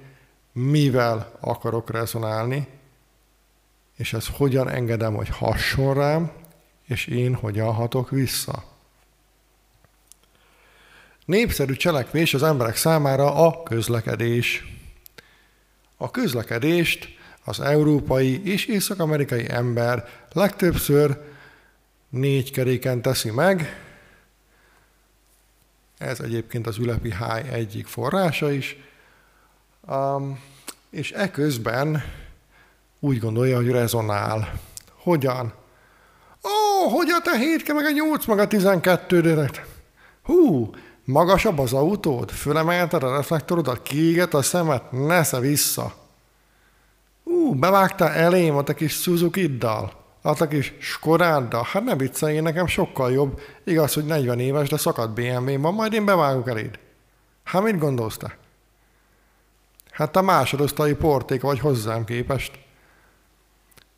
mivel 0.51 1.37
akarok 1.39 1.91
rezonálni, 1.91 2.67
és 3.97 4.13
ez 4.13 4.27
hogyan 4.27 4.69
engedem, 4.69 5.15
hogy 5.15 5.29
hasson 5.29 5.93
rám, 5.93 6.31
és 6.85 7.07
én 7.07 7.33
hogyan 7.33 7.73
hatok 7.73 8.09
vissza. 8.09 8.63
Népszerű 11.25 11.73
cselekvés 11.73 12.33
az 12.33 12.43
emberek 12.43 12.75
számára 12.75 13.35
a 13.35 13.63
közlekedés. 13.63 14.77
A 15.97 16.11
közlekedést 16.11 17.19
az 17.45 17.59
európai 17.59 18.45
és 18.51 18.65
észak-amerikai 18.65 19.49
ember 19.49 20.07
legtöbbször 20.31 21.17
négy 22.09 22.51
keréken 22.51 23.01
teszi 23.01 23.31
meg. 23.31 23.83
Ez 25.97 26.19
egyébként 26.19 26.67
az 26.67 26.77
ülepi 26.77 27.11
háj 27.11 27.49
egyik 27.51 27.87
forrása 27.87 28.51
is. 28.51 28.77
Um, 29.87 30.39
és 30.89 31.11
eközben 31.11 32.03
úgy 32.99 33.19
gondolja, 33.19 33.55
hogy 33.55 33.69
rezonál. 33.69 34.59
Hogyan? 34.95 35.53
Ó, 36.43 36.87
hogy 36.89 37.09
a 37.09 37.21
te 37.21 37.37
7 37.37 37.73
meg 37.73 37.85
a 37.85 37.91
8 37.91 38.25
meg 38.25 38.39
a 38.39 38.47
12 38.47 39.21
direkt. 39.21 39.61
Hú, 40.23 40.69
magasabb 41.03 41.59
az 41.59 41.73
autód, 41.73 42.31
fölemelted 42.31 43.03
a 43.03 43.15
reflektorodat, 43.15 43.81
kiéget 43.81 44.33
a 44.33 44.41
szemet, 44.41 44.91
nesze 44.91 45.39
vissza. 45.39 46.00
Ú, 47.23 47.53
bevágtál 47.53 48.11
elém 48.11 48.55
a 48.55 48.63
te 48.63 48.73
kis 48.73 48.93
Suzuki-ddal, 48.93 49.91
a 50.21 50.33
te 50.33 50.47
kis 50.47 50.73
Skodáddal. 50.79 51.67
Hát 51.71 51.83
ne 51.83 51.95
viccelj, 51.95 52.39
nekem 52.39 52.67
sokkal 52.67 53.11
jobb. 53.11 53.39
Igaz, 53.63 53.93
hogy 53.93 54.05
40 54.05 54.39
éves, 54.39 54.69
de 54.69 54.77
szakadt 54.77 55.13
BMW 55.13 55.61
van, 55.61 55.73
majd 55.73 55.93
én 55.93 56.05
bevágok 56.05 56.49
eléd. 56.49 56.79
Hát 57.43 57.63
mit 57.63 57.79
gondolsz 57.79 58.17
te? 58.17 58.37
Hát 59.91 60.11
te 60.11 60.21
másodosztai 60.21 60.93
porték 60.93 61.41
vagy 61.41 61.59
hozzám 61.59 62.05
képest. 62.05 62.59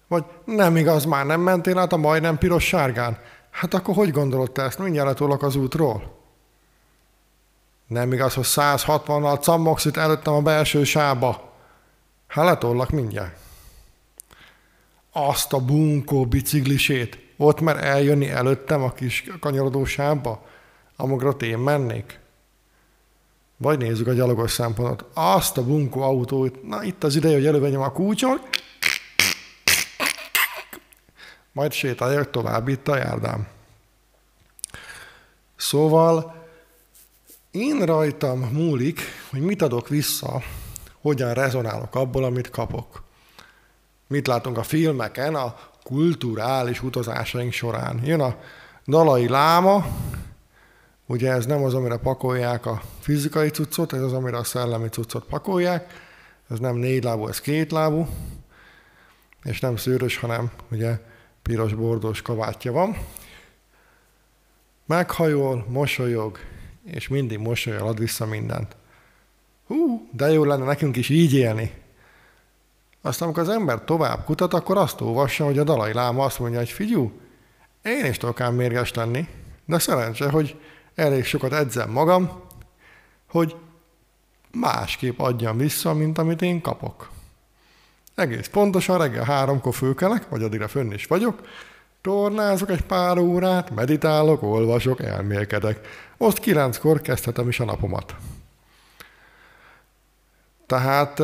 Vagy 0.08 0.24
nem 0.46 0.76
igaz, 0.76 1.06
már 1.06 1.26
nem 1.26 1.42
mentél 1.42 1.78
át 1.78 1.94
a 1.94 1.98
majdnem 1.98 2.38
piros-sárgán? 2.38 3.18
Hát 3.52 3.74
akkor 3.74 3.96
hogy 3.96 4.12
gondolod 4.12 4.52
te 4.52 4.62
ezt? 4.62 4.80
Mindjárt 4.80 5.08
letolok 5.08 5.44
az 5.44 5.56
útról. 5.56 6.22
Nem 7.88 8.14
igaz, 8.14 8.34
hogy 8.34 8.46
160-nal 8.48 9.42
cammogsz 9.42 9.86
itt 9.86 9.98
előttem 9.98 10.34
a 10.34 10.42
belső 10.42 10.84
sába. 10.84 11.53
Hát 12.34 12.46
letollak 12.46 12.90
mindjárt. 12.90 13.38
Azt 15.12 15.54
a 15.54 15.60
bunkó 15.60 16.26
biciklisét, 16.26 17.18
ott 17.38 17.60
már 17.60 17.84
eljönni 17.84 18.30
előttem 18.30 18.84
a 18.84 18.92
kis 18.92 19.24
kanyarodó 19.40 19.86
sába, 19.86 20.46
amokra 20.96 21.30
én 21.32 21.58
mennék. 21.58 22.20
Vagy 23.58 23.78
nézzük 23.78 24.08
a 24.08 24.14
gyalogos 24.14 24.52
szempontot. 24.52 25.10
Azt 25.14 25.58
a 25.58 25.64
bunkó 25.64 26.02
autót, 26.02 26.64
na 26.64 26.84
itt 26.84 27.04
az 27.04 27.16
ideje, 27.16 27.36
hogy 27.36 27.46
elővegyem 27.46 27.82
a 27.82 27.92
kulcsot, 27.92 28.50
majd 31.52 31.72
sétáljak 31.72 32.32
tovább 32.32 32.68
itt 32.68 32.88
a 32.88 32.98
járdám. 32.98 33.48
Szóval 35.56 36.46
én 37.52 37.86
rajtam 37.86 38.40
múlik, 38.40 39.02
hogy 39.30 39.42
mit 39.42 39.62
adok 39.62 39.88
vissza, 39.88 40.42
hogyan 41.04 41.34
rezonálok 41.34 41.96
abból, 41.96 42.24
amit 42.24 42.50
kapok. 42.50 43.04
Mit 44.08 44.28
látunk 44.28 44.58
a 44.58 44.64
filmeken, 44.64 45.36
a 45.36 45.56
kulturális 45.84 46.84
utazásaink 46.84 47.52
során. 47.52 48.00
Jön 48.04 48.20
a 48.20 48.36
dalai 48.88 49.28
láma, 49.28 49.86
ugye 51.06 51.32
ez 51.32 51.46
nem 51.46 51.64
az, 51.64 51.74
amire 51.74 51.98
pakolják 51.98 52.66
a 52.66 52.82
fizikai 53.00 53.50
cuccot, 53.50 53.94
ez 53.94 54.02
az, 54.02 54.14
amire 54.14 54.38
a 54.38 54.44
szellemi 54.44 54.88
cuccot 54.88 55.26
pakolják. 55.26 55.94
Ez 56.50 56.60
nem 56.60 56.76
négy 56.76 57.04
lábú, 57.04 57.28
ez 57.28 57.40
két 57.42 57.72
lábú, 57.72 58.08
és 59.44 59.60
nem 59.60 59.76
szőrös, 59.76 60.18
hanem 60.18 60.52
ugye 60.72 61.00
piros 61.42 61.74
bordós 61.74 62.22
kabátja 62.22 62.72
van. 62.72 62.98
Meghajol, 64.86 65.66
mosolyog, 65.70 66.38
és 66.84 67.08
mindig 67.08 67.38
mosolyol, 67.38 67.88
ad 67.88 68.00
vissza 68.00 68.26
mindent. 68.26 68.76
Hú, 69.68 70.08
de 70.12 70.32
jó 70.32 70.44
lenne 70.44 70.66
nekünk 70.66 70.96
is 70.96 71.10
így 71.10 71.34
élni. 71.34 71.74
Aztán, 73.02 73.28
amikor 73.28 73.44
az 73.44 73.56
ember 73.56 73.84
tovább 73.84 74.24
kutat, 74.26 74.54
akkor 74.54 74.78
azt 74.78 75.02
olvassa, 75.02 75.46
hogy 75.46 75.58
a 75.58 75.64
Dalai 75.64 75.94
Láma 75.94 76.24
azt 76.24 76.40
mondja, 76.40 76.58
hogy 76.58 76.70
figyú, 76.70 77.12
én 77.82 78.06
is 78.06 78.18
tudok 78.18 78.42
ám 78.42 78.56
mérges 78.56 78.94
lenni, 78.94 79.28
de 79.66 79.80
szerencse, 79.80 80.30
hogy 80.30 80.60
elég 80.96 81.26
sokat 81.26 81.54
edzem 81.54 81.90
magam, 81.90 82.42
hogy 83.30 83.56
másképp 84.52 85.20
adjam 85.20 85.58
vissza, 85.58 85.94
mint 85.94 86.18
amit 86.18 86.42
én 86.42 86.62
kapok. 86.62 87.10
Egész 88.16 88.48
pontosan 88.48 88.98
reggel 88.98 89.24
háromkor 89.24 89.74
főkelek, 89.74 90.30
vagy 90.30 90.44
addigra 90.44 90.68
fönn 90.68 90.92
is 90.92 91.06
vagyok, 91.06 91.48
tornázok 92.02 92.70
egy 92.70 92.82
pár 92.82 93.18
órát, 93.18 93.76
meditálok, 93.76 94.44
olvasok, 94.44 95.02
elmélkedek. 95.02 95.88
Most 96.18 96.40
kilenckor 96.40 97.02
kezdhetem 97.02 97.48
is 97.48 97.60
a 97.60 97.66
napomat. 97.66 98.16
Tehát 100.66 101.22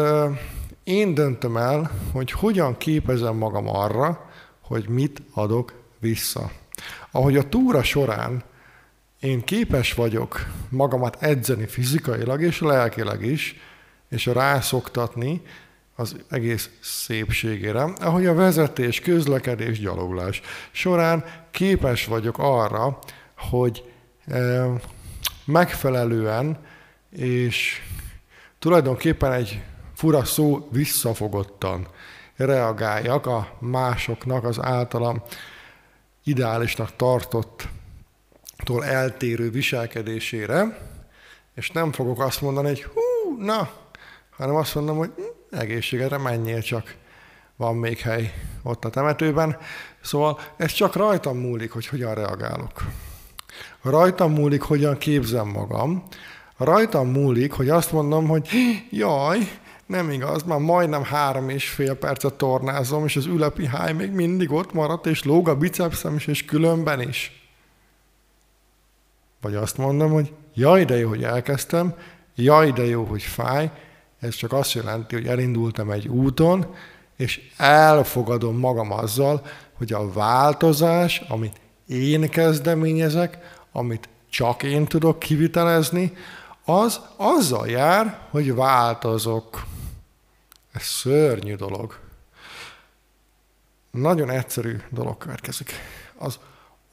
én 0.83 1.13
döntöm 1.13 1.57
el, 1.57 1.91
hogy 2.11 2.31
hogyan 2.31 2.77
képezem 2.77 3.35
magam 3.35 3.67
arra, 3.67 4.29
hogy 4.61 4.87
mit 4.87 5.21
adok 5.33 5.73
vissza. 5.99 6.51
Ahogy 7.11 7.37
a 7.37 7.49
túra 7.49 7.83
során 7.83 8.43
én 9.19 9.43
képes 9.43 9.93
vagyok 9.93 10.45
magamat 10.69 11.17
edzeni 11.23 11.67
fizikailag 11.67 12.41
és 12.41 12.61
lelkileg 12.61 13.25
is, 13.25 13.55
és 14.09 14.25
rászoktatni, 14.25 15.41
az 15.95 16.15
egész 16.29 16.69
szépségére, 16.81 17.83
ahogy 17.83 18.25
a 18.25 18.33
vezetés, 18.33 18.99
közlekedés, 18.99 19.79
gyaloglás 19.79 20.41
során 20.71 21.25
képes 21.51 22.05
vagyok 22.05 22.37
arra, 22.37 22.99
hogy 23.37 23.83
megfelelően 25.45 26.57
és 27.09 27.81
tulajdonképpen 28.59 29.31
egy 29.31 29.61
fura 29.95 30.25
szó 30.25 30.67
visszafogottan 30.71 31.87
reagáljak 32.35 33.25
a 33.25 33.57
másoknak 33.59 34.43
az 34.43 34.61
általam 34.61 35.21
ideálisnak 36.23 36.95
tartottól 36.95 38.85
eltérő 38.85 39.49
viselkedésére, 39.49 40.77
és 41.55 41.71
nem 41.71 41.91
fogok 41.91 42.21
azt 42.21 42.41
mondani, 42.41 42.67
hogy 42.67 42.83
hú, 42.83 43.41
na, 43.43 43.69
hanem 44.37 44.55
azt 44.55 44.75
mondom, 44.75 44.97
hogy 44.97 45.11
hm, 45.15 45.57
egészségedre 45.57 46.17
menjél 46.17 46.61
csak, 46.61 46.95
van 47.55 47.75
még 47.75 47.99
hely 47.99 48.33
ott 48.63 48.85
a 48.85 48.89
temetőben. 48.89 49.57
Szóval 50.01 50.39
ez 50.57 50.71
csak 50.71 50.95
rajtam 50.95 51.37
múlik, 51.37 51.71
hogy 51.71 51.87
hogyan 51.87 52.13
reagálok. 52.13 52.83
Rajtam 53.81 54.31
múlik, 54.33 54.61
hogyan 54.61 54.97
képzem 54.97 55.47
magam. 55.47 56.03
Rajtam 56.59 57.07
múlik, 57.07 57.51
hogy 57.51 57.69
azt 57.69 57.91
mondom, 57.91 58.27
hogy 58.27 58.49
jaj, 58.89 59.37
nem 59.85 60.09
igaz, 60.09 60.43
már 60.43 60.59
majdnem 60.59 61.03
három 61.03 61.49
és 61.49 61.69
fél 61.69 61.95
percet 61.95 62.33
tornázom, 62.33 63.05
és 63.05 63.15
az 63.15 63.25
ülepi 63.25 63.65
háj 63.65 63.93
még 63.93 64.11
mindig 64.11 64.51
ott 64.51 64.73
maradt, 64.73 65.05
és 65.05 65.23
lóg 65.23 65.47
a 65.47 65.55
bicepszem 65.55 66.15
is, 66.15 66.27
és 66.27 66.45
különben 66.45 67.01
is. 67.01 67.49
Vagy 69.41 69.55
azt 69.55 69.77
mondom, 69.77 70.11
hogy 70.11 70.33
jaj, 70.53 70.85
de 70.85 70.97
jó, 70.97 71.09
hogy 71.09 71.23
elkezdtem, 71.23 71.93
jaj, 72.35 72.71
de 72.71 72.85
jó, 72.85 73.03
hogy 73.03 73.21
fáj, 73.21 73.71
ez 74.19 74.35
csak 74.35 74.53
azt 74.53 74.73
jelenti, 74.73 75.15
hogy 75.15 75.27
elindultam 75.27 75.91
egy 75.91 76.07
úton, 76.07 76.75
és 77.17 77.41
elfogadom 77.57 78.57
magam 78.57 78.91
azzal, 78.91 79.45
hogy 79.77 79.93
a 79.93 80.11
változás, 80.11 81.23
amit 81.27 81.59
én 81.87 82.29
kezdeményezek, 82.29 83.37
amit 83.71 84.09
csak 84.29 84.63
én 84.63 84.85
tudok 84.85 85.19
kivitelezni, 85.19 86.13
az 86.69 86.99
azzal 87.15 87.67
jár, 87.67 88.19
hogy 88.29 88.53
változok. 88.53 89.65
Ez 90.71 90.83
szörnyű 90.83 91.55
dolog. 91.55 91.99
nagyon 93.91 94.29
egyszerű 94.29 94.77
dolog 94.89 95.17
következik. 95.17 95.71
Az 96.17 96.39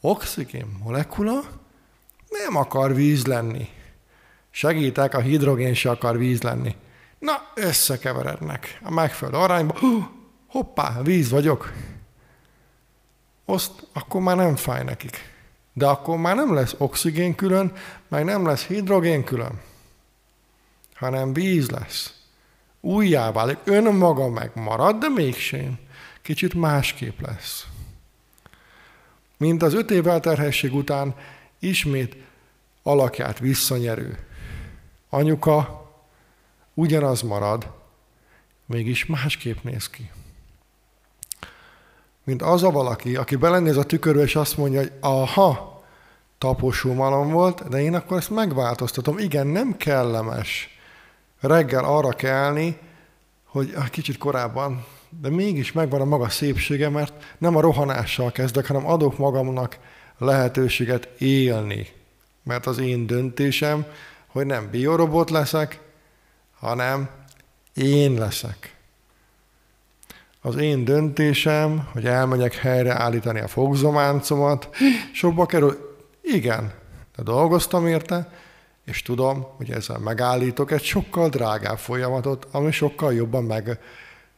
oxigén 0.00 0.78
molekula 0.82 1.40
nem 2.28 2.56
akar 2.56 2.94
víz 2.94 3.26
lenni. 3.26 3.68
Segítek, 4.50 5.14
a 5.14 5.20
hidrogén 5.20 5.74
se 5.74 5.90
akar 5.90 6.18
víz 6.18 6.42
lenni. 6.42 6.76
Na, 7.18 7.32
összekeverednek 7.54 8.80
a 8.82 8.90
megfelelő 8.90 9.38
arányba. 9.38 9.78
Hoppá, 10.48 11.02
víz 11.02 11.30
vagyok. 11.30 11.72
Azt 13.44 13.86
akkor 13.92 14.20
már 14.20 14.36
nem 14.36 14.56
fáj 14.56 14.84
nekik. 14.84 15.35
De 15.76 15.86
akkor 15.86 16.18
már 16.18 16.36
nem 16.36 16.54
lesz 16.54 16.74
oxigén 16.78 17.34
külön, 17.34 17.72
meg 18.08 18.24
nem 18.24 18.46
lesz 18.46 18.66
hidrogén 18.66 19.24
külön, 19.24 19.60
hanem 20.94 21.32
víz 21.32 21.70
lesz. 21.70 22.14
Újjá 22.80 23.32
válik, 23.32 23.58
önmaga 23.64 24.28
megmarad, 24.28 24.98
de 24.98 25.08
mégsem. 25.08 25.78
Kicsit 26.22 26.54
másképp 26.54 27.20
lesz. 27.20 27.66
Mint 29.36 29.62
az 29.62 29.74
öt 29.74 29.90
év 29.90 30.06
elterhesség 30.06 30.74
után 30.74 31.14
ismét 31.58 32.16
alakját 32.82 33.38
visszanyerő. 33.38 34.26
Anyuka 35.08 35.90
ugyanaz 36.74 37.22
marad, 37.22 37.72
mégis 38.66 39.06
másképp 39.06 39.62
néz 39.62 39.90
ki. 39.90 40.10
Mint 42.26 42.42
az 42.42 42.62
a 42.62 42.70
valaki, 42.70 43.16
aki 43.16 43.36
belenéz 43.36 43.76
a 43.76 43.84
tükörbe, 43.84 44.22
és 44.22 44.36
azt 44.36 44.56
mondja, 44.56 44.80
hogy 44.80 44.92
aha, 45.00 45.82
taposó 46.38 46.92
malom 46.92 47.30
volt, 47.30 47.68
de 47.68 47.80
én 47.80 47.94
akkor 47.94 48.16
ezt 48.16 48.30
megváltoztatom. 48.30 49.18
Igen, 49.18 49.46
nem 49.46 49.76
kellemes 49.76 50.78
reggel 51.40 51.84
arra 51.84 52.08
kelni, 52.08 52.78
hogy 53.44 53.72
ah, 53.76 53.88
kicsit 53.88 54.18
korábban, 54.18 54.84
de 55.20 55.30
mégis 55.30 55.72
megvan 55.72 56.00
a 56.00 56.04
maga 56.04 56.28
szépsége, 56.28 56.88
mert 56.88 57.36
nem 57.38 57.56
a 57.56 57.60
rohanással 57.60 58.32
kezdek, 58.32 58.66
hanem 58.66 58.86
adok 58.86 59.18
magamnak 59.18 59.78
lehetőséget 60.18 61.08
élni. 61.18 61.88
Mert 62.42 62.66
az 62.66 62.78
én 62.78 63.06
döntésem, 63.06 63.86
hogy 64.26 64.46
nem 64.46 64.70
biorobot 64.70 65.30
leszek, 65.30 65.80
hanem 66.58 67.08
én 67.74 68.14
leszek. 68.14 68.75
Az 70.46 70.56
én 70.56 70.84
döntésem, 70.84 71.88
hogy 71.92 72.06
elmegyek 72.06 72.54
helyre 72.54 73.02
állítani 73.02 73.40
a 73.40 73.48
fogzománcomat, 73.48 74.68
sokba 75.12 75.46
kerül. 75.46 75.96
Igen, 76.22 76.72
de 77.16 77.22
dolgoztam 77.22 77.86
érte, 77.86 78.32
és 78.84 79.02
tudom, 79.02 79.46
hogy 79.56 79.70
ezzel 79.70 79.98
megállítok 79.98 80.70
egy 80.70 80.82
sokkal 80.82 81.28
drágább 81.28 81.78
folyamatot, 81.78 82.46
ami 82.50 82.72
sokkal 82.72 83.14
jobban 83.14 83.44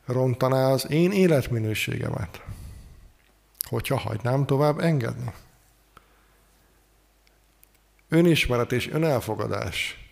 megrontaná 0.07 0.71
az 0.71 0.91
én 0.91 1.13
életminőségemet, 1.13 2.43
hogyha 3.63 3.99
hagynám 3.99 4.47
tovább 4.47 4.79
engedni. 4.79 5.33
Önismeret 8.09 8.73
és 8.73 8.91
önelfogadás 8.91 10.09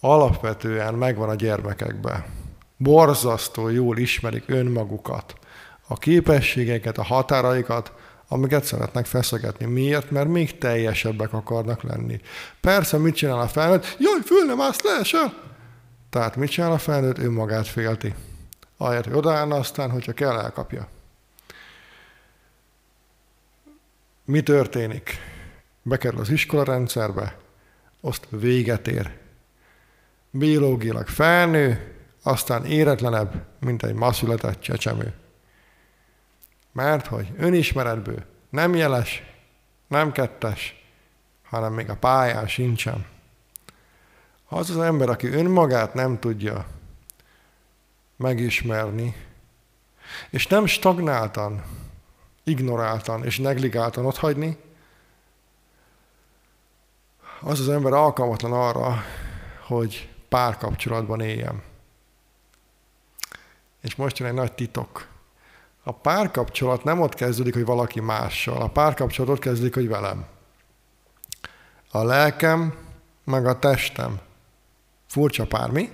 alapvetően 0.00 0.94
megvan 0.94 1.28
a 1.28 1.34
gyermekekben. 1.34 2.37
Borzasztó 2.78 3.68
jól 3.68 3.98
ismerik 3.98 4.44
önmagukat, 4.46 5.34
a 5.88 5.98
képességeket, 5.98 6.98
a 6.98 7.02
határaikat, 7.02 7.92
amiket 8.28 8.64
szeretnek 8.64 9.06
feszegetni. 9.06 9.66
Miért? 9.66 10.10
Mert 10.10 10.28
még 10.28 10.58
teljesebbek 10.58 11.32
akarnak 11.32 11.82
lenni. 11.82 12.20
Persze, 12.60 12.98
mit 12.98 13.14
csinál 13.14 13.40
a 13.40 13.48
felnőtt? 13.48 13.96
Jaj, 13.98 14.20
föl 14.24 14.44
nem 14.44 14.60
állsz, 14.60 14.82
leesel! 14.82 15.34
Tehát 16.10 16.36
mit 16.36 16.50
csinál 16.50 16.72
a 16.72 16.78
felnőtt? 16.78 17.18
Ő 17.18 17.30
magát 17.30 17.66
félti. 17.66 18.14
Ahelyett, 18.76 19.04
hogy 19.04 19.14
odaállna 19.14 19.56
aztán, 19.56 19.90
hogyha 19.90 20.12
kell, 20.12 20.38
elkapja. 20.38 20.88
Mi 24.24 24.40
történik? 24.40 25.16
Bekerül 25.82 26.20
az 26.20 26.30
iskola 26.30 26.64
rendszerbe, 26.64 27.36
azt 28.00 28.26
véget 28.30 28.88
ér. 28.88 29.16
Biológilag 30.30 31.06
felnő, 31.06 31.97
aztán 32.22 32.64
éretlenebb, 32.64 33.44
mint 33.60 33.82
egy 33.82 33.94
ma 33.94 34.12
született 34.12 34.60
csecsemő. 34.60 35.12
Mert 36.72 37.06
hogy 37.06 37.32
önismeretből 37.36 38.24
nem 38.50 38.74
jeles, 38.74 39.22
nem 39.86 40.12
kettes, 40.12 40.84
hanem 41.42 41.72
még 41.72 41.90
a 41.90 41.96
pályán 41.96 42.48
sincsen. 42.48 43.06
Az 44.48 44.70
az 44.70 44.78
ember, 44.78 45.08
aki 45.08 45.26
önmagát 45.26 45.94
nem 45.94 46.18
tudja 46.18 46.66
megismerni, 48.16 49.14
és 50.30 50.46
nem 50.46 50.66
stagnáltan, 50.66 51.64
ignoráltan 52.44 53.24
és 53.24 53.38
negligáltan 53.38 54.06
otthagyni, 54.06 54.58
az 57.40 57.60
az 57.60 57.68
ember 57.68 57.92
alkalmatlan 57.92 58.52
arra, 58.52 59.02
hogy 59.66 60.08
párkapcsolatban 60.28 61.20
éljen. 61.20 61.62
És 63.80 63.94
most 63.94 64.18
jön 64.18 64.28
egy 64.28 64.34
nagy 64.34 64.52
titok. 64.52 65.06
A 65.82 65.92
párkapcsolat 65.92 66.84
nem 66.84 67.00
ott 67.00 67.14
kezdődik, 67.14 67.54
hogy 67.54 67.64
valaki 67.64 68.00
mással. 68.00 68.62
A 68.62 68.68
párkapcsolat 68.68 69.30
ott 69.30 69.40
kezdődik, 69.40 69.74
hogy 69.74 69.88
velem. 69.88 70.26
A 71.90 72.02
lelkem, 72.02 72.74
meg 73.24 73.46
a 73.46 73.58
testem. 73.58 74.20
Furcsa 75.06 75.46
pár, 75.46 75.70
mi? 75.70 75.90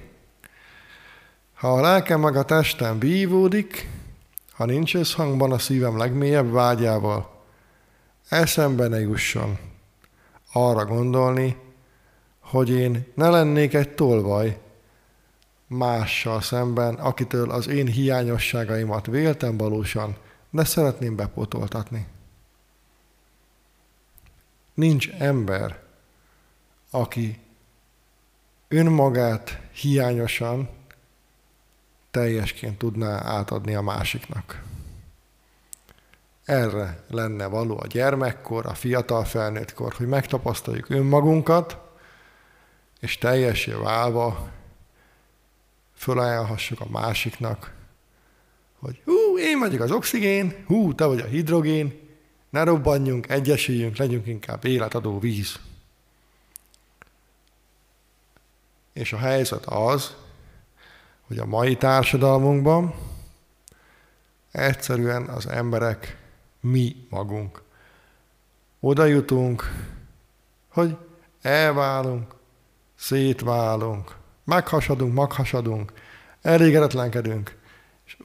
Ha 1.55 1.73
a 1.73 1.81
lelkem 1.81 2.21
meg 2.21 2.37
a 2.37 2.45
testem 2.45 2.99
vívódik, 2.99 3.89
ha 4.53 4.65
nincs 4.65 4.95
összhangban 4.95 5.53
a 5.53 5.59
szívem 5.59 5.99
legmélyebb 5.99 6.53
vágyával, 6.53 7.43
eszembe 8.29 8.89
ne 8.89 9.01
jusson 9.01 9.59
arra 10.53 10.85
gondolni, 10.85 11.57
hogy 12.41 12.71
én 12.71 13.07
ne 13.15 13.29
lennék 13.29 13.75
egy 13.75 13.95
tolvaj, 13.95 14.59
mással 15.67 16.41
szemben, 16.41 16.95
akitől 16.95 17.51
az 17.51 17.69
én 17.69 17.87
hiányosságaimat 17.87 19.07
véltem 19.07 19.57
valósan, 19.57 20.17
de 20.51 20.65
szeretném 20.65 21.17
bepótoltatni. 21.17 22.07
Nincs 24.75 25.09
ember, 25.11 25.83
aki 26.91 27.39
önmagát 28.69 29.61
hiányosan 29.73 30.69
teljesként 32.11 32.79
tudná 32.79 33.23
átadni 33.25 33.75
a 33.75 33.81
másiknak. 33.81 34.63
Erre 36.45 37.05
lenne 37.09 37.47
való 37.47 37.79
a 37.83 37.87
gyermekkor, 37.87 38.67
a 38.67 38.75
fiatal 38.75 39.25
felnőttkor, 39.25 39.93
hogy 39.93 40.07
megtapasztaljuk 40.07 40.91
önmagunkat, 40.91 41.79
és 43.01 43.19
teljesé 43.19 43.73
válva 43.73 44.49
fölajánlhassuk 45.95 46.81
a 46.81 46.89
másiknak, 46.89 47.75
hogy 48.79 49.03
hú, 49.05 49.39
én 49.39 49.59
vagyok 49.59 49.81
az 49.81 49.91
oxigén, 49.91 50.65
hú, 50.67 50.95
te 50.95 51.05
vagy 51.05 51.21
a 51.21 51.27
hidrogén, 51.27 52.03
ne 52.51 52.63
robbanjunk, 52.63 53.29
egyesüljünk, 53.29 53.97
legyünk 53.97 54.27
inkább 54.27 54.65
életadó 54.65 55.19
víz. 55.19 55.59
És 58.93 59.13
a 59.13 59.19
helyzet 59.19 59.67
az, 59.67 60.17
hogy 61.27 61.39
a 61.39 61.47
mai 61.47 61.77
társadalmunkban 61.77 62.95
egyszerűen 64.51 65.29
az 65.29 65.47
emberek 65.47 66.19
mi 66.61 67.07
magunk. 67.11 67.63
Oda 68.81 69.05
jutunk, 69.05 69.73
hogy 70.69 70.97
elválunk, 71.43 72.35
szétválunk, 72.95 74.17
meghasadunk, 74.45 75.15
maghasadunk, 75.15 75.93
elégedetlenkedünk, 76.43 77.57
és 78.07 78.17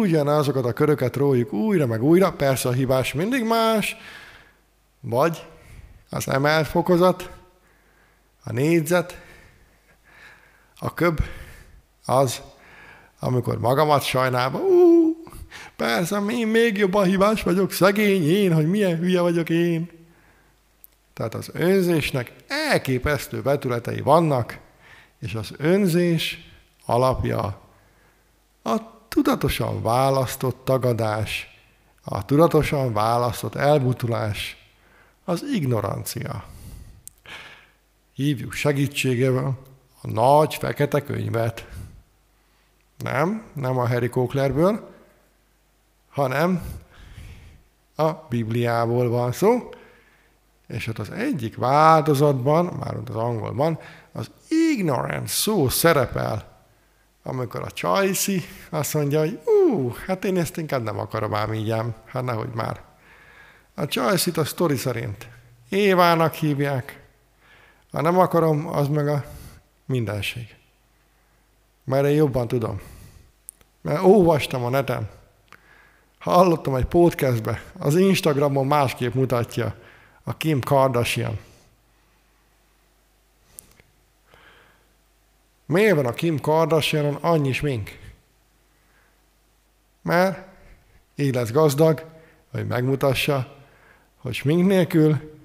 ugyanazokat 0.00 0.64
a 0.64 0.72
köröket 0.72 1.16
rójuk 1.16 1.52
újra 1.52 1.86
meg 1.86 2.02
újra, 2.02 2.32
persze 2.32 2.68
a 2.68 2.72
hibás 2.72 3.12
mindig 3.12 3.44
más, 3.44 3.96
vagy 5.00 5.46
az 6.10 6.28
emelt 6.28 6.66
fokozat, 6.66 7.30
a 8.44 8.52
négyzet, 8.52 9.20
a 10.78 10.94
köb, 10.94 11.20
az, 12.06 12.40
amikor 13.18 13.58
magamat 13.58 14.02
sajnálva, 14.02 14.58
ú, 14.58 15.16
persze, 15.76 16.22
én 16.30 16.46
még 16.46 16.76
jobban 16.76 17.04
hibás 17.04 17.42
vagyok, 17.42 17.72
szegény 17.72 18.28
én, 18.28 18.54
hogy 18.54 18.70
milyen 18.70 18.98
hülye 18.98 19.20
vagyok 19.20 19.50
én. 19.50 19.90
Tehát 21.14 21.34
az 21.34 21.50
önzésnek 21.52 22.32
elképesztő 22.48 23.42
vetületei 23.42 24.00
vannak, 24.00 24.58
és 25.22 25.34
az 25.34 25.52
önzés 25.56 26.50
alapja 26.84 27.60
a 28.62 28.76
tudatosan 29.08 29.82
választott 29.82 30.64
tagadás, 30.64 31.60
a 32.04 32.24
tudatosan 32.24 32.92
választott 32.92 33.54
elbutulás, 33.54 34.56
az 35.24 35.44
ignorancia. 35.52 36.44
Hívjuk 38.12 38.52
segítségével 38.52 39.58
a 40.02 40.10
nagy 40.10 40.54
fekete 40.54 41.02
könyvet. 41.02 41.66
Nem, 42.98 43.44
nem 43.52 43.78
a 43.78 43.88
Harry 43.88 44.08
Cochlerből, 44.08 44.90
hanem 46.10 46.62
A 47.94 48.12
Bibliából 48.28 49.08
van 49.08 49.32
szó, 49.32 49.70
és 50.66 50.86
ott 50.86 50.98
az 50.98 51.10
egyik 51.10 51.56
változatban, 51.56 52.64
már 52.64 52.96
az 53.08 53.14
angolban, 53.14 53.78
az 54.12 54.30
ignorance 54.48 55.34
szó 55.34 55.68
szerepel, 55.68 56.60
amikor 57.22 57.62
a 57.62 57.70
Csajci 57.70 58.42
azt 58.70 58.94
mondja, 58.94 59.18
hogy 59.18 59.40
ú, 59.44 59.92
hát 60.06 60.24
én 60.24 60.38
ezt 60.38 60.56
inkább 60.56 60.82
nem 60.82 60.98
akarom 60.98 61.34
ám 61.34 61.54
így 61.54 61.70
ám, 61.70 61.94
hát 62.06 62.24
nehogy 62.24 62.52
már. 62.54 62.80
A 63.74 63.86
Csajcit 63.86 64.36
a 64.36 64.44
sztori 64.44 64.76
szerint 64.76 65.28
Évának 65.68 66.34
hívják, 66.34 67.00
ha 67.92 68.00
nem 68.00 68.18
akarom, 68.18 68.66
az 68.66 68.88
meg 68.88 69.08
a 69.08 69.24
mindenség. 69.86 70.56
Mert 71.84 72.06
én 72.06 72.14
jobban 72.14 72.48
tudom. 72.48 72.80
Mert 73.80 74.02
olvastam 74.02 74.64
a 74.64 74.68
neten, 74.68 75.08
hallottam 76.18 76.74
egy 76.74 76.84
podcastbe, 76.84 77.62
az 77.78 77.96
Instagramon 77.96 78.66
másképp 78.66 79.14
mutatja 79.14 79.74
a 80.22 80.36
Kim 80.36 80.60
Kardashian. 80.60 81.38
Miért 85.72 85.94
van 85.94 86.06
a 86.06 86.12
Kim 86.12 86.40
Kardashianon 86.40 87.14
annyi 87.14 87.52
smink? 87.52 87.98
Mert 90.02 90.46
így 91.14 91.34
lesz 91.34 91.50
gazdag, 91.50 92.04
hogy 92.50 92.66
megmutassa, 92.66 93.56
hogy 94.16 94.34
smink 94.34 94.66
nélkül 94.66 95.36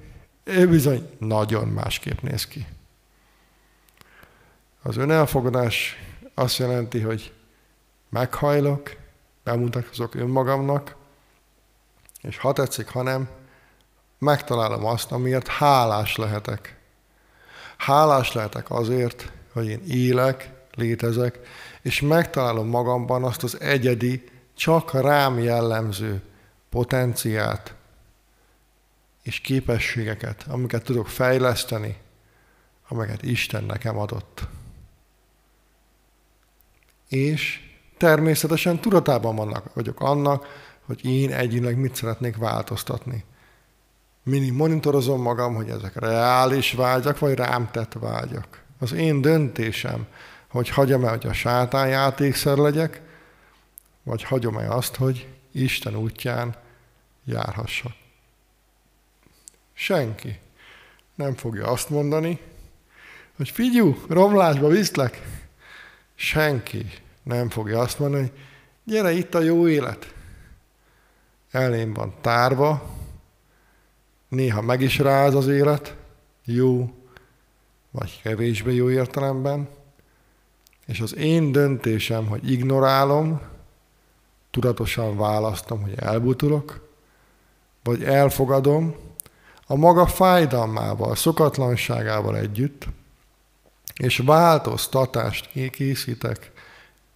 ő 0.43 0.67
bizony 0.67 1.09
nagyon 1.19 1.67
másképp 1.67 2.21
néz 2.21 2.47
ki. 2.47 2.67
Az 4.81 4.97
önelfogadás 4.97 5.95
azt 6.33 6.57
jelenti, 6.57 6.99
hogy 6.99 7.33
meghajlok, 8.09 8.95
bemutatkozok 9.43 10.15
önmagamnak, 10.15 10.95
és 12.21 12.37
ha 12.37 12.53
tetszik, 12.53 12.87
ha 12.87 13.01
nem, 13.01 13.29
megtalálom 14.17 14.85
azt, 14.85 15.11
amiért 15.11 15.47
hálás 15.47 16.15
lehetek. 16.15 16.77
Hálás 17.77 18.31
lehetek 18.31 18.71
azért, 18.71 19.31
hogy 19.58 19.67
én 19.67 19.82
élek, 19.88 20.50
létezek, 20.76 21.39
és 21.82 22.02
megtalálom 22.02 22.67
magamban 22.67 23.24
azt 23.24 23.43
az 23.43 23.62
egyedi, 23.62 24.24
csak 24.56 24.93
rám 24.93 25.39
jellemző 25.39 26.22
potenciát 26.70 27.76
és 29.24 29.39
képességeket, 29.39 30.46
amiket 30.48 30.84
tudok 30.84 31.08
fejleszteni, 31.08 31.98
amiket 32.88 33.24
Isten 33.24 33.63
nekem 33.63 33.98
adott. 33.98 34.48
És 37.08 37.60
természetesen 37.98 38.80
tudatában 38.80 39.36
vannak, 39.36 39.74
vagyok 39.74 40.00
annak, 40.00 40.46
hogy 40.86 41.06
én 41.06 41.34
egyénileg 41.34 41.78
mit 41.78 41.96
szeretnék 41.96 42.38
változtatni. 42.38 43.24
Mindig 44.24 44.54
monitorozom 44.54 45.22
magam, 45.22 45.56
hogy 45.56 45.70
ezek 45.70 45.96
reális 45.96 46.74
vágyak, 46.74 47.20
vagy 47.20 47.34
rám 47.34 47.72
tett 47.72 47.93
vágyak. 47.93 48.65
Az 48.79 48.91
én 48.91 49.21
döntésem, 49.21 50.07
hogy 50.47 50.69
hagyom-e, 50.69 51.09
hogy 51.09 51.27
a 51.27 51.33
sátán 51.33 51.87
játékszer 51.87 52.57
legyek, 52.57 53.01
vagy 54.03 54.23
hagyom-e 54.23 54.69
azt, 54.69 54.95
hogy 54.95 55.27
Isten 55.51 55.95
útján 55.95 56.55
járhassak. 57.25 57.91
Senki 59.73 60.39
nem 61.15 61.35
fogja 61.35 61.67
azt 61.67 61.89
mondani, 61.89 62.39
hogy 63.35 63.49
figyú, 63.49 63.97
romlásba 64.09 64.67
viszlek. 64.67 65.21
Senki 66.15 66.85
nem 67.23 67.49
fogja 67.49 67.79
azt 67.79 67.99
mondani, 67.99 68.21
hogy 68.21 68.39
gyere 68.83 69.11
itt 69.11 69.33
a 69.33 69.39
jó 69.39 69.67
élet. 69.67 70.13
Elém 71.51 71.93
van 71.93 72.13
tárva, 72.21 72.95
néha 74.29 74.61
meg 74.61 74.81
is 74.81 74.97
ráz 74.97 75.35
az 75.35 75.47
élet, 75.47 75.95
jó 76.43 76.96
vagy 77.91 78.21
kevésbé 78.21 78.73
jó 78.73 78.89
értelemben, 78.89 79.69
és 80.86 81.00
az 81.00 81.15
én 81.15 81.52
döntésem, 81.52 82.28
hogy 82.28 82.52
ignorálom, 82.52 83.41
tudatosan 84.52 85.17
választom, 85.17 85.82
hogy 85.82 85.93
elbutulok, 86.00 86.89
vagy 87.84 88.04
elfogadom, 88.04 88.95
a 89.67 89.76
maga 89.76 90.08
fájdalmával, 90.08 91.15
szokatlanságával 91.15 92.38
együtt, 92.38 92.88
és 93.95 94.17
változtatást 94.17 95.50
készítek 95.71 96.52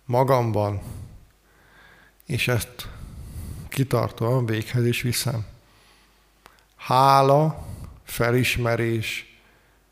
magamban, 0.06 0.82
és 2.26 2.48
ezt 2.48 2.88
kitartóan 3.70 4.46
véghez 4.46 4.86
is 4.86 5.02
viszem. 5.02 5.46
Hála, 6.76 7.66
felismerés, 8.04 9.31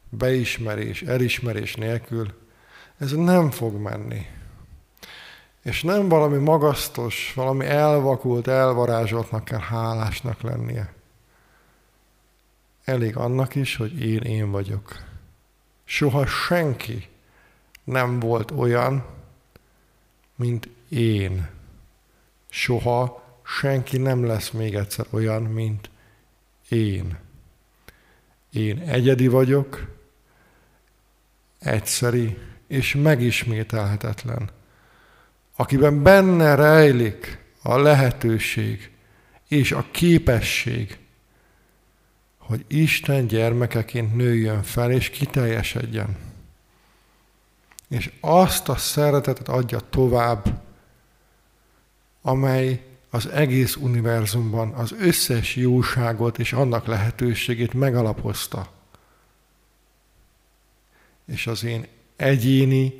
beismerés, 0.09 1.01
elismerés 1.01 1.75
nélkül 1.75 2.33
ez 2.99 3.11
nem 3.11 3.51
fog 3.51 3.75
menni. 3.75 4.25
És 5.63 5.83
nem 5.83 6.09
valami 6.09 6.37
magasztos, 6.37 7.33
valami 7.35 7.65
elvakult, 7.65 8.47
elvarázsoltnak 8.47 9.45
kell 9.45 9.59
hálásnak 9.59 10.41
lennie. 10.41 10.93
Elég 12.83 13.15
annak 13.15 13.55
is, 13.55 13.75
hogy 13.75 14.01
én 14.01 14.21
én 14.21 14.51
vagyok. 14.51 15.03
Soha 15.83 16.25
senki 16.25 17.07
nem 17.83 18.19
volt 18.19 18.51
olyan, 18.51 19.05
mint 20.35 20.69
én. 20.89 21.49
Soha 22.49 23.23
senki 23.43 23.97
nem 23.97 24.25
lesz 24.25 24.49
még 24.49 24.75
egyszer 24.75 25.05
olyan, 25.09 25.41
mint 25.43 25.89
én. 26.69 27.17
Én 28.51 28.79
egyedi 28.79 29.27
vagyok, 29.27 29.98
egyszeri 31.59 32.37
és 32.67 32.95
megismételhetetlen, 32.95 34.49
akiben 35.55 36.03
benne 36.03 36.55
rejlik 36.55 37.43
a 37.61 37.77
lehetőség 37.77 38.91
és 39.47 39.71
a 39.71 39.85
képesség, 39.91 40.97
hogy 42.37 42.65
Isten 42.67 43.27
gyermekeként 43.27 44.15
nőjön 44.15 44.63
fel 44.63 44.91
és 44.91 45.09
kiteljesedjen. 45.09 46.17
És 47.87 48.11
azt 48.19 48.69
a 48.69 48.75
szeretetet 48.75 49.47
adja 49.47 49.79
tovább, 49.79 50.61
amely 52.21 52.83
az 53.09 53.27
egész 53.27 53.75
univerzumban 53.75 54.73
az 54.73 54.93
összes 54.99 55.55
jóságot 55.55 56.39
és 56.39 56.53
annak 56.53 56.85
lehetőségét 56.85 57.73
megalapozta. 57.73 58.78
És 61.31 61.47
az 61.47 61.63
én 61.63 61.87
egyéni, 62.15 62.93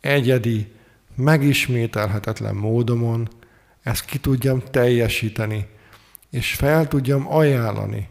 egyedi, 0.00 0.72
megismételhetetlen 1.14 2.54
módomon 2.54 3.28
ezt 3.82 4.04
ki 4.04 4.18
tudjam 4.18 4.62
teljesíteni, 4.70 5.68
és 6.30 6.54
fel 6.54 6.88
tudjam 6.88 7.32
ajánlani 7.32 8.08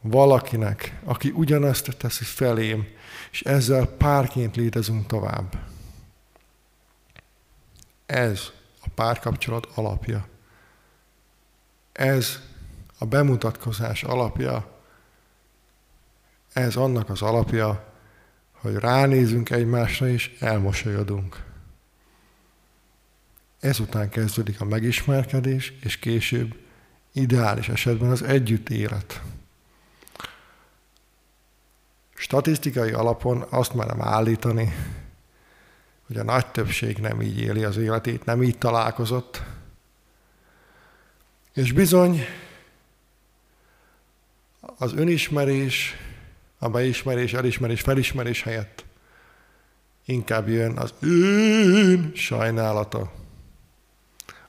valakinek, 0.00 0.98
aki 1.04 1.30
ugyanazt 1.34 1.96
teszi 1.96 2.24
felém, 2.24 2.86
és 3.30 3.42
ezzel 3.42 3.86
párként 3.86 4.56
létezünk 4.56 5.06
tovább. 5.06 5.58
Ez 8.06 8.50
a 8.80 8.88
párkapcsolat 8.94 9.66
alapja. 9.74 10.26
Ez 11.92 12.40
a 12.98 13.04
bemutatkozás 13.04 14.02
alapja. 14.02 14.80
Ez 16.52 16.76
annak 16.76 17.08
az 17.10 17.22
alapja, 17.22 17.94
hogy 18.60 18.74
ránézünk 18.74 19.50
egymásra 19.50 20.08
és 20.08 20.36
elmosolyodunk. 20.40 21.44
Ezután 23.60 24.08
kezdődik 24.08 24.60
a 24.60 24.64
megismerkedés, 24.64 25.72
és 25.80 25.96
később 25.98 26.54
ideális 27.12 27.68
esetben 27.68 28.10
az 28.10 28.22
együtt 28.22 28.68
élet. 28.68 29.22
Statisztikai 32.14 32.90
alapon 32.92 33.46
azt 33.50 33.74
merem 33.74 34.02
állítani, 34.02 34.74
hogy 36.06 36.16
a 36.16 36.24
nagy 36.24 36.46
többség 36.46 36.98
nem 36.98 37.22
így 37.22 37.40
éli 37.40 37.64
az 37.64 37.76
életét, 37.76 38.24
nem 38.24 38.42
így 38.42 38.58
találkozott. 38.58 39.42
És 41.52 41.72
bizony 41.72 42.24
az 44.60 44.92
önismerés, 44.92 45.94
a 46.58 46.68
beismerés, 46.68 47.32
elismerés, 47.32 47.80
felismerés 47.80 48.42
helyett 48.42 48.84
inkább 50.04 50.48
jön 50.48 50.78
az 50.78 50.94
én 51.02 52.12
sajnálata, 52.14 53.12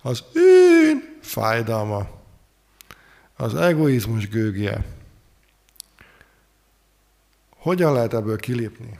az 0.01 0.23
én 0.35 1.17
fájdalma, 1.21 2.09
az 3.35 3.55
egoizmus 3.55 4.27
gőgje, 4.29 4.85
hogyan 7.57 7.93
lehet 7.93 8.13
ebből 8.13 8.37
kilépni? 8.37 8.99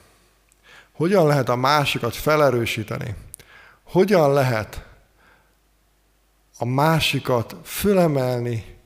Hogyan 0.92 1.28
lehet 1.28 1.50
a 1.50 1.56
másikat 1.56 2.16
felerősíteni? 2.16 3.16
Hogyan 3.84 4.34
lehet 4.34 4.86
a 6.58 6.66
másikat 6.66 7.56
fölemelni 7.64 8.78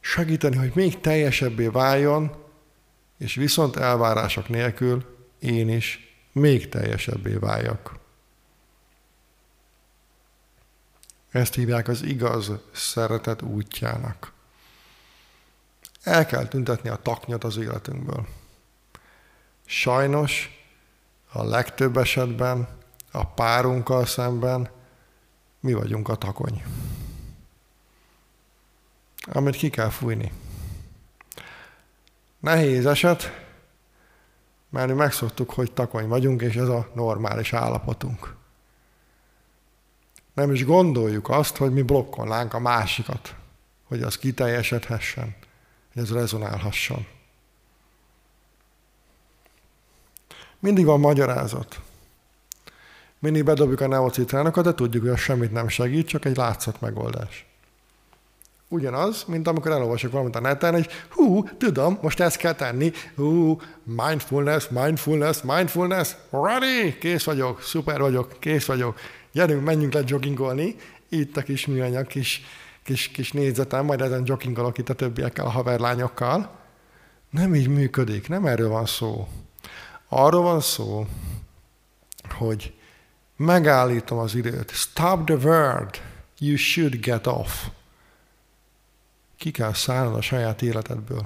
segíteni, 0.00 0.56
hogy 0.56 0.72
még 0.74 1.00
teljesebbé 1.00 1.66
váljon, 1.66 2.44
és 3.20 3.34
viszont 3.34 3.76
elvárások 3.76 4.48
nélkül 4.48 5.16
én 5.38 5.68
is 5.68 6.14
még 6.32 6.68
teljesebbé 6.68 7.34
váljak. 7.34 7.98
Ezt 11.30 11.54
hívják 11.54 11.88
az 11.88 12.02
igaz 12.02 12.52
szeretet 12.72 13.42
útjának. 13.42 14.32
El 16.02 16.26
kell 16.26 16.46
tüntetni 16.46 16.88
a 16.88 16.96
taknyot 16.96 17.44
az 17.44 17.56
életünkből. 17.56 18.26
Sajnos 19.66 20.62
a 21.32 21.42
legtöbb 21.42 21.96
esetben 21.96 22.68
a 23.10 23.26
párunkkal 23.26 24.06
szemben 24.06 24.70
mi 25.60 25.72
vagyunk 25.72 26.08
a 26.08 26.16
takony. 26.16 26.62
Amit 29.22 29.56
ki 29.56 29.70
kell 29.70 29.90
fújni. 29.90 30.32
Nehéz 32.40 32.86
eset, 32.86 33.46
mert 34.68 34.88
mi 34.88 34.94
megszoktuk, 34.94 35.50
hogy 35.50 35.72
takony 35.72 36.08
vagyunk, 36.08 36.42
és 36.42 36.56
ez 36.56 36.68
a 36.68 36.90
normális 36.94 37.52
állapotunk. 37.52 38.34
Nem 40.34 40.52
is 40.52 40.64
gondoljuk 40.64 41.28
azt, 41.28 41.56
hogy 41.56 41.72
mi 41.72 41.82
blokkolnánk 41.82 42.54
a 42.54 42.58
másikat, 42.58 43.34
hogy 43.84 44.02
az 44.02 44.16
kiteljesedhessen, 44.16 45.36
hogy 45.92 46.02
ez 46.02 46.12
rezonálhasson. 46.12 47.06
Mindig 50.58 50.84
van 50.84 51.00
magyarázat. 51.00 51.80
Mindig 53.18 53.44
bedobjuk 53.44 53.80
a 53.80 53.86
neocitránokat, 53.86 54.64
de 54.64 54.74
tudjuk, 54.74 55.02
hogy 55.02 55.12
az 55.12 55.18
semmit 55.18 55.52
nem 55.52 55.68
segít, 55.68 56.08
csak 56.08 56.24
egy 56.24 56.36
látszat 56.36 56.80
megoldás. 56.80 57.49
Ugyanaz, 58.72 59.24
mint 59.26 59.48
amikor 59.48 59.70
elolvasok 59.70 60.12
valamit 60.12 60.36
a 60.36 60.40
neten, 60.40 60.72
hogy 60.72 60.88
hú, 61.10 61.48
tudom, 61.58 61.98
most 62.02 62.20
ezt 62.20 62.36
kell 62.36 62.54
tenni, 62.54 62.92
hú, 63.16 63.60
mindfulness, 63.82 64.68
mindfulness, 64.68 65.42
mindfulness, 65.42 66.14
ready, 66.30 66.98
kész 66.98 67.24
vagyok, 67.24 67.62
szuper 67.62 68.00
vagyok, 68.00 68.36
kész 68.38 68.66
vagyok, 68.66 68.98
gyerünk, 69.32 69.64
menjünk 69.64 69.92
le 69.92 70.02
joggingolni, 70.06 70.76
itt 71.08 71.36
a 71.36 71.42
kis 71.42 71.66
műanyag, 71.66 72.06
kis, 72.06 72.42
kis, 72.82 73.08
kis 73.08 73.32
négyzetem, 73.32 73.84
majd 73.84 74.00
ezen 74.00 74.22
joggingolok 74.24 74.78
itt 74.78 74.88
a 74.88 74.94
többiekkel, 74.94 75.44
a 75.44 75.50
haverlányokkal. 75.50 76.50
Nem 77.30 77.54
így 77.54 77.68
működik, 77.68 78.28
nem 78.28 78.46
erről 78.46 78.68
van 78.68 78.86
szó. 78.86 79.28
Arról 80.08 80.42
van 80.42 80.60
szó, 80.60 81.06
hogy 82.38 82.74
megállítom 83.36 84.18
az 84.18 84.34
időt. 84.34 84.70
Stop 84.70 85.24
the 85.24 85.36
word. 85.36 86.02
You 86.38 86.56
should 86.56 86.94
get 86.94 87.26
off. 87.26 87.66
Ki 89.40 89.50
kell 89.50 89.72
szállnod 89.72 90.14
a 90.14 90.20
saját 90.20 90.62
életedből. 90.62 91.24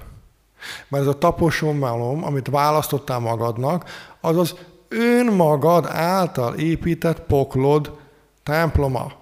Mert 0.88 1.03
ez 1.03 1.09
a 1.09 1.18
taposommalom, 1.18 2.24
amit 2.24 2.48
választottál 2.48 3.18
magadnak, 3.18 3.90
az 4.20 4.37
az 4.37 4.55
önmagad 4.88 5.87
által 5.87 6.55
épített 6.55 7.20
poklod 7.20 7.98
temploma. 8.42 9.12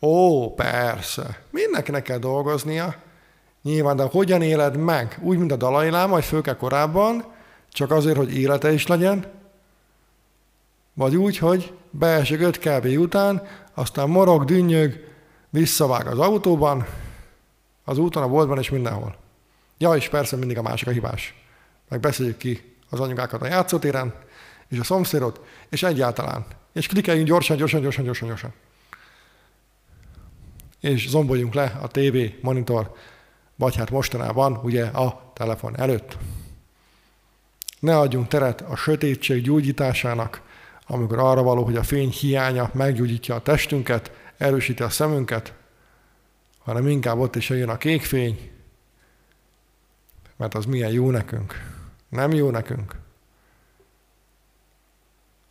Ó, 0.00 0.50
persze, 0.54 1.42
mindenkinek 1.50 2.02
kell 2.02 2.18
dolgoznia. 2.18 2.94
Nyilván, 3.62 3.96
de 3.96 4.02
hogyan 4.02 4.42
éled 4.42 4.76
meg? 4.76 5.18
Úgy, 5.22 5.38
mint 5.38 5.52
a 5.52 5.56
Dalai 5.56 5.90
Láma, 5.90 6.12
vagy 6.12 6.24
főke 6.24 6.56
korábban, 6.56 7.24
csak 7.68 7.90
azért, 7.90 8.16
hogy 8.16 8.36
élete 8.36 8.72
is 8.72 8.86
legyen, 8.86 9.24
vagy 10.94 11.16
úgy, 11.16 11.38
hogy 11.38 11.72
beesik 11.90 12.40
öt 12.40 12.58
kb. 12.58 12.84
után, 12.84 13.42
aztán 13.74 14.08
morog, 14.08 14.44
dünnyög, 14.44 15.06
visszavág 15.50 16.06
az 16.06 16.18
autóban, 16.18 16.86
az 17.88 17.98
úton, 17.98 18.22
a 18.22 18.28
boltban 18.28 18.58
és 18.58 18.70
mindenhol. 18.70 19.16
Ja, 19.78 19.92
és 19.94 20.08
persze 20.08 20.36
mindig 20.36 20.58
a 20.58 20.62
másik 20.62 20.88
a 20.88 20.90
hibás. 20.90 21.34
Meg 21.88 22.00
beszéljük 22.00 22.36
ki 22.36 22.76
az 22.90 23.00
anyukákat 23.00 23.42
a 23.42 23.46
játszótéren, 23.46 24.14
és 24.68 24.78
a 24.78 24.84
szomszédot, 24.84 25.40
és 25.68 25.82
egyáltalán. 25.82 26.46
És 26.72 26.86
klikkeljünk 26.86 27.26
gyorsan, 27.26 27.56
gyorsan, 27.56 27.80
gyorsan, 27.80 28.04
gyorsan, 28.04 28.28
gyorsan. 28.28 28.52
És 30.80 31.08
zomboljunk 31.08 31.54
le 31.54 31.78
a 31.82 31.86
TV, 31.86 32.16
monitor, 32.40 32.92
vagy 33.56 33.76
hát 33.76 33.90
mostanában 33.90 34.60
ugye 34.62 34.84
a 34.84 35.32
telefon 35.34 35.78
előtt. 35.78 36.16
Ne 37.80 37.98
adjunk 37.98 38.28
teret 38.28 38.60
a 38.60 38.76
sötétség 38.76 39.42
gyógyításának, 39.42 40.42
amikor 40.86 41.18
arra 41.18 41.42
való, 41.42 41.64
hogy 41.64 41.76
a 41.76 41.82
fény 41.82 42.10
hiánya 42.10 42.70
meggyógyítja 42.72 43.34
a 43.34 43.42
testünket, 43.42 44.12
erősíti 44.36 44.82
a 44.82 44.88
szemünket, 44.88 45.52
hanem 46.68 46.88
inkább 46.88 47.18
ott 47.18 47.36
is 47.36 47.48
jön 47.48 47.68
a 47.68 47.76
kék 47.76 48.02
fény, 48.02 48.50
mert 50.36 50.54
az 50.54 50.64
milyen 50.64 50.90
jó 50.90 51.10
nekünk. 51.10 51.54
Nem 52.08 52.32
jó 52.32 52.50
nekünk. 52.50 52.94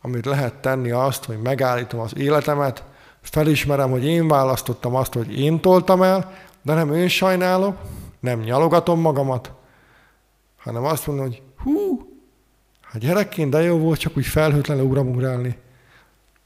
Amit 0.00 0.24
lehet 0.24 0.54
tenni 0.54 0.90
azt, 0.90 1.24
hogy 1.24 1.38
megállítom 1.38 2.00
az 2.00 2.16
életemet, 2.16 2.84
felismerem, 3.20 3.90
hogy 3.90 4.04
én 4.04 4.28
választottam 4.28 4.94
azt, 4.94 5.12
hogy 5.12 5.38
én 5.38 5.60
toltam 5.60 6.02
el, 6.02 6.32
de 6.62 6.74
nem 6.74 6.94
én 6.94 7.08
sajnálom, 7.08 7.76
nem 8.20 8.40
nyalogatom 8.40 9.00
magamat, 9.00 9.52
hanem 10.56 10.84
azt 10.84 11.06
mondom, 11.06 11.24
hogy 11.26 11.42
hú, 11.56 12.06
Hát 12.80 13.00
gyerekként 13.00 13.50
de 13.50 13.62
jó 13.62 13.78
volt 13.78 13.98
csak 13.98 14.16
úgy 14.16 14.26
felhőtlen 14.26 14.80
ugrabugrálni. 14.80 15.56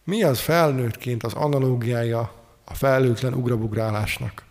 Mi 0.05 0.23
az 0.23 0.41
felnőttként 0.41 1.23
az 1.23 1.35
analógiája 1.35 2.33
a 2.65 2.75
felhőtlen 2.75 3.35
ugrabugrálásnak? 3.35 4.51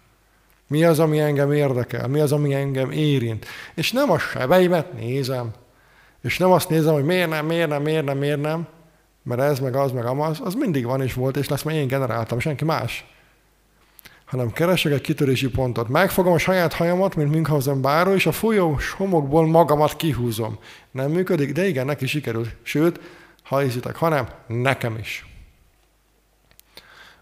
Mi 0.72 0.84
az, 0.84 1.00
ami 1.00 1.20
engem 1.20 1.52
érdekel? 1.52 2.08
Mi 2.08 2.20
az, 2.20 2.32
ami 2.32 2.54
engem 2.54 2.92
érint? 2.92 3.46
És 3.76 3.92
nem 3.92 4.12
a 4.12 4.20
sebeimet 4.20 4.94
nézem, 4.94 5.52
és 6.22 6.38
nem 6.38 6.52
azt 6.52 6.70
nézem, 6.70 6.94
hogy 6.94 7.04
miért 7.04 7.30
nem, 7.30 7.46
miért 7.46 7.70
nem, 7.70 7.82
miért 7.82 8.06
nem, 8.06 8.18
miért 8.18 8.42
nem, 8.42 8.68
mert 9.24 9.42
ez, 9.42 9.60
meg 9.60 9.76
az, 9.76 9.92
meg 9.92 10.06
amaz, 10.06 10.40
az 10.44 10.54
mindig 10.54 10.86
van 10.86 11.02
és 11.02 11.14
volt, 11.14 11.38
és 11.38 11.48
lesz, 11.48 11.64
mert 11.64 11.78
én 11.78 11.88
generáltam, 11.88 12.40
senki 12.40 12.66
más 12.66 13.06
hanem 14.26 14.52
keresek 14.52 14.92
egy 14.92 15.02
kitörési 15.02 15.50
pontot. 15.50 15.90
Megfogom 15.90 16.34
a 16.34 16.38
saját 16.38 16.74
hajamat, 16.74 17.16
mint 17.16 17.32
Münchhausen 17.32 17.82
báró, 17.82 18.14
és 18.14 18.26
a 18.26 18.32
folyós 18.32 18.92
homokból 18.92 19.48
magamat 19.48 19.96
kihúzom. 19.96 20.60
Nem 20.92 21.12
működik, 21.12 21.52
de 21.52 21.68
igen, 21.68 21.86
neki 21.86 22.08
sikerül. 22.08 22.48
Sőt, 22.62 23.00
ha 23.44 23.60
hiszitek, 23.60 23.96
hanem 23.96 24.28
nekem 24.48 24.98
is. 24.98 25.26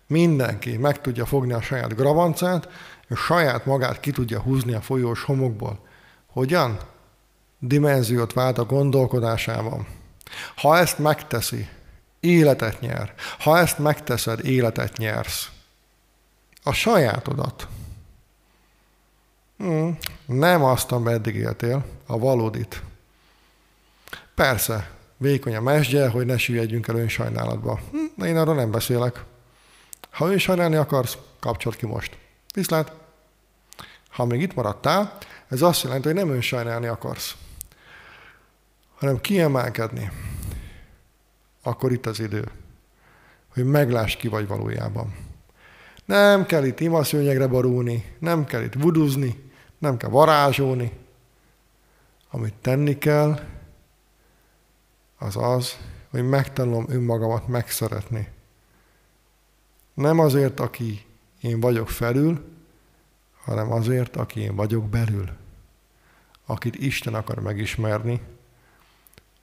Mindenki 0.08 0.78
meg 0.78 1.02
tudja 1.02 1.26
fogni 1.26 1.54
a 1.54 1.62
saját 1.62 1.96
gravancát, 1.96 2.70
és 3.10 3.19
saját 3.19 3.65
magát 3.65 4.00
ki 4.00 4.12
tudja 4.12 4.39
húzni 4.39 4.74
a 4.74 4.82
folyós 4.82 5.24
homokból. 5.24 5.80
Hogyan? 6.32 6.80
Dimenziót 7.60 8.34
vált 8.34 8.58
a 8.58 8.65
gondolkodásában. 8.65 9.88
Ha 10.56 10.78
ezt 10.78 11.00
megteszi, 11.00 11.69
életet 12.19 12.80
nyer. 12.80 13.13
Ha 13.39 13.58
ezt 13.58 13.80
megteszed, 13.80 14.45
életet 14.45 14.98
nyersz 14.98 15.50
a 16.63 16.74
sajátodat. 16.74 17.67
Hmm, 19.58 19.98
nem 20.26 20.63
azt, 20.63 20.91
eddig 21.06 21.36
éltél, 21.36 21.86
a 22.06 22.17
valódit. 22.17 22.84
Persze, 24.36 24.91
vékony 25.17 25.56
a 25.56 25.62
mesdje, 25.62 26.10
hogy 26.10 26.26
ne 26.26 26.38
süllyedjünk 26.38 26.88
el 26.88 26.95
önsajnálatba. 26.95 27.80
Hm, 27.91 28.24
én 28.24 28.38
arról 28.38 28.56
nem 28.56 28.72
beszélek. 28.72 29.24
Ha 30.12 30.32
önsajnálni 30.32 30.76
akarsz, 30.76 31.17
kapcsolt 31.39 31.76
ki 31.76 31.86
most. 31.86 32.17
Viszlát. 32.54 32.94
Ha 34.10 34.26
még 34.26 34.42
itt 34.42 34.54
maradtál, 34.56 35.18
ez 35.48 35.62
azt 35.62 35.84
jelenti, 35.84 36.08
hogy 36.08 36.16
nem 36.16 36.30
önsajnálni 36.30 36.88
akarsz, 36.88 37.36
hanem 38.96 39.22
kiemelkedni. 39.22 40.12
Akkor 41.64 41.92
itt 41.92 42.06
az 42.06 42.20
idő, 42.20 42.52
hogy 43.54 43.66
megláss 43.66 44.16
ki 44.16 44.28
vagy 44.28 44.48
valójában. 44.48 45.16
Nem 46.06 46.46
kell 46.46 46.63
itt 46.63 46.80
imaszőnyegre 46.80 47.48
borulni, 47.48 48.15
nem 48.19 48.46
kell 48.46 48.63
itt 48.63 48.73
vuduzni, 48.73 49.52
nem 49.78 49.98
kell 49.98 50.10
varázsolni. 50.10 50.92
Amit 52.32 52.54
tenni 52.54 52.98
kell, 52.98 53.40
az 55.17 55.36
az, 55.38 55.78
hogy 56.10 56.30
megtanulom 56.30 56.86
önmagamat 56.90 57.48
megszeretni. 57.48 58.28
Nem 59.94 60.19
azért, 60.19 60.60
aki 60.60 61.06
én 61.42 61.60
vagyok 61.60 61.90
felül, 61.90 62.46
hanem 63.44 63.71
azért, 63.71 64.15
aki 64.15 64.40
én 64.40 64.56
vagyok 64.56 64.90
belül. 64.90 65.29
Akit 66.46 66.75
Isten 66.75 67.13
akar 67.13 67.40
megismerni, 67.40 68.21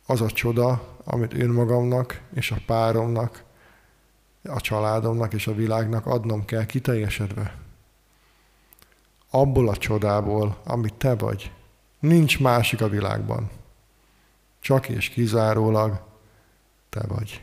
az 0.07 0.21
a 0.21 0.31
csoda, 0.31 0.97
amit 1.05 1.35
önmagamnak 1.35 2.21
és 2.35 2.51
a 2.51 2.57
páromnak 2.67 3.45
a 4.49 4.61
családomnak 4.61 5.33
és 5.33 5.47
a 5.47 5.55
világnak 5.55 6.07
adnom 6.07 6.45
kell 6.45 6.67
kiteljesedve. 6.67 7.55
Abból 9.31 9.69
a 9.69 9.77
csodából, 9.77 10.61
amit 10.65 10.95
te 10.95 11.15
vagy. 11.15 11.53
Nincs 11.99 12.41
másik 12.41 12.81
a 12.81 12.89
világban. 12.89 13.51
Csak 14.61 14.89
és 14.89 15.09
kizárólag 15.09 16.01
te 16.89 17.07
vagy. 17.07 17.43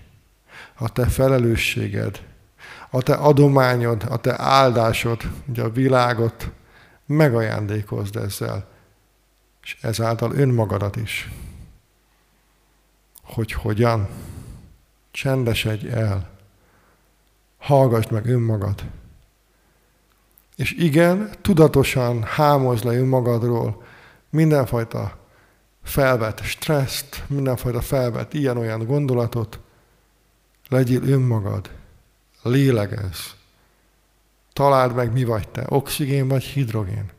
A 0.78 0.91
te 0.91 1.06
felelősséged, 1.06 2.33
a 2.89 3.01
te 3.01 3.14
adományod, 3.14 4.05
a 4.09 4.18
te 4.18 4.39
áldásod, 4.41 5.22
hogy 5.45 5.59
a 5.59 5.70
világot 5.70 6.51
megajándékozd 7.05 8.16
ezzel, 8.16 8.68
és 9.64 9.78
ezáltal 9.82 10.32
önmagadat 10.36 10.95
is. 10.95 11.32
Hogy 13.24 13.51
hogyan? 13.51 14.07
Csendesedj 15.11 15.88
el. 15.88 16.30
Hallgass 17.57 18.07
meg 18.07 18.26
önmagad. 18.26 18.84
És 20.55 20.72
igen, 20.72 21.30
tudatosan 21.41 22.24
hámozz 22.24 22.82
le 22.82 22.93
önmagadról 22.93 23.84
mindenfajta 24.30 25.18
felvett 25.84 26.43
stresszt, 26.43 27.24
mindenfajta 27.28 27.82
felvett 27.82 28.34
ilyen-olyan 28.34 28.86
gondolatot, 28.86 29.59
legyél 30.70 31.03
önmagad, 31.03 31.70
lélegez. 32.50 33.36
Találd 34.54 34.96
meg, 34.96 35.12
mi 35.12 35.24
vagy 35.24 35.50
te, 35.50 35.66
oxigén 35.68 36.28
vagy 36.28 36.44
hidrogén. 36.44 37.12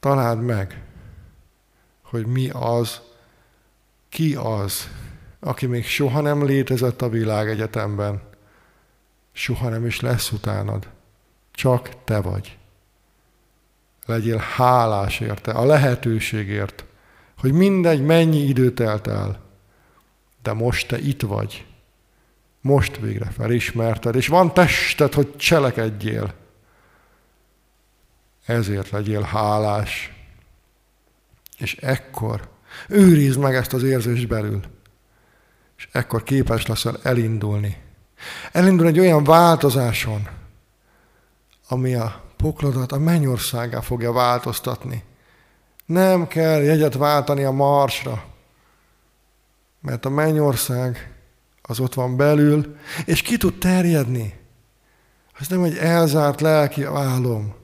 Találd 0.00 0.42
meg, 0.42 0.82
hogy 2.02 2.26
mi 2.26 2.48
az, 2.52 3.00
ki 4.08 4.34
az, 4.34 4.88
aki 5.40 5.66
még 5.66 5.86
soha 5.86 6.20
nem 6.20 6.44
létezett 6.44 7.02
a 7.02 7.08
világegyetemben, 7.08 8.22
soha 9.32 9.68
nem 9.68 9.86
is 9.86 10.00
lesz 10.00 10.32
utánad. 10.32 10.88
Csak 11.52 12.04
te 12.04 12.20
vagy. 12.20 12.58
Legyél 14.06 14.36
hálás 14.36 15.20
érte, 15.20 15.52
a 15.52 15.64
lehetőségért, 15.64 16.84
hogy 17.38 17.52
mindegy, 17.52 18.02
mennyi 18.02 18.38
idő 18.38 18.72
telt 18.72 19.06
el, 19.06 19.40
de 20.42 20.52
most 20.52 20.88
te 20.88 20.98
itt 20.98 21.22
vagy. 21.22 21.66
Most 22.66 22.96
végre 22.96 23.30
felismerted, 23.30 24.14
és 24.14 24.26
van 24.28 24.54
tested, 24.54 25.14
hogy 25.14 25.36
cselekedjél. 25.36 26.34
Ezért 28.46 28.90
legyél 28.90 29.22
hálás. 29.22 30.12
És 31.58 31.76
ekkor 31.76 32.48
őrizd 32.88 33.38
meg 33.38 33.54
ezt 33.54 33.72
az 33.72 33.82
érzést 33.82 34.28
belül. 34.28 34.60
És 35.76 35.88
ekkor 35.92 36.22
képes 36.22 36.66
leszel 36.66 36.98
elindulni. 37.02 37.82
Elindul 38.52 38.86
egy 38.86 38.98
olyan 38.98 39.24
változáson, 39.24 40.28
ami 41.68 41.94
a 41.94 42.22
poklodat 42.36 42.92
a 42.92 42.98
mennyországá 42.98 43.80
fogja 43.80 44.12
változtatni. 44.12 45.04
Nem 45.84 46.26
kell 46.26 46.62
jegyet 46.62 46.94
váltani 46.94 47.44
a 47.44 47.50
marsra, 47.50 48.24
mert 49.80 50.04
a 50.04 50.10
mennyország 50.10 51.15
az 51.66 51.80
ott 51.80 51.94
van 51.94 52.16
belül, 52.16 52.76
és 53.04 53.22
ki 53.22 53.36
tud 53.36 53.58
terjedni. 53.58 54.38
Ez 55.38 55.48
nem 55.48 55.62
egy 55.62 55.76
elzárt 55.76 56.40
lelki 56.40 56.84
álom, 56.84 57.54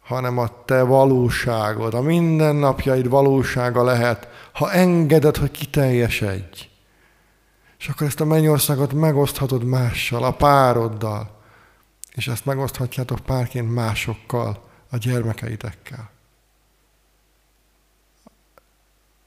hanem 0.00 0.38
a 0.38 0.64
te 0.64 0.82
valóságod, 0.82 1.94
a 1.94 2.00
mindennapjaid 2.00 3.08
valósága 3.08 3.84
lehet, 3.84 4.28
ha 4.52 4.72
engeded, 4.72 5.36
hogy 5.36 5.50
kiteljesedj. 5.50 6.68
És 7.78 7.88
akkor 7.88 8.06
ezt 8.06 8.20
a 8.20 8.24
mennyországot 8.24 8.92
megoszthatod 8.92 9.64
mással, 9.64 10.24
a 10.24 10.32
pároddal, 10.32 11.38
és 12.14 12.28
ezt 12.28 12.44
megoszthatjátok 12.44 13.18
párként 13.18 13.74
másokkal, 13.74 14.68
a 14.90 14.96
gyermekeitekkel. 14.96 16.10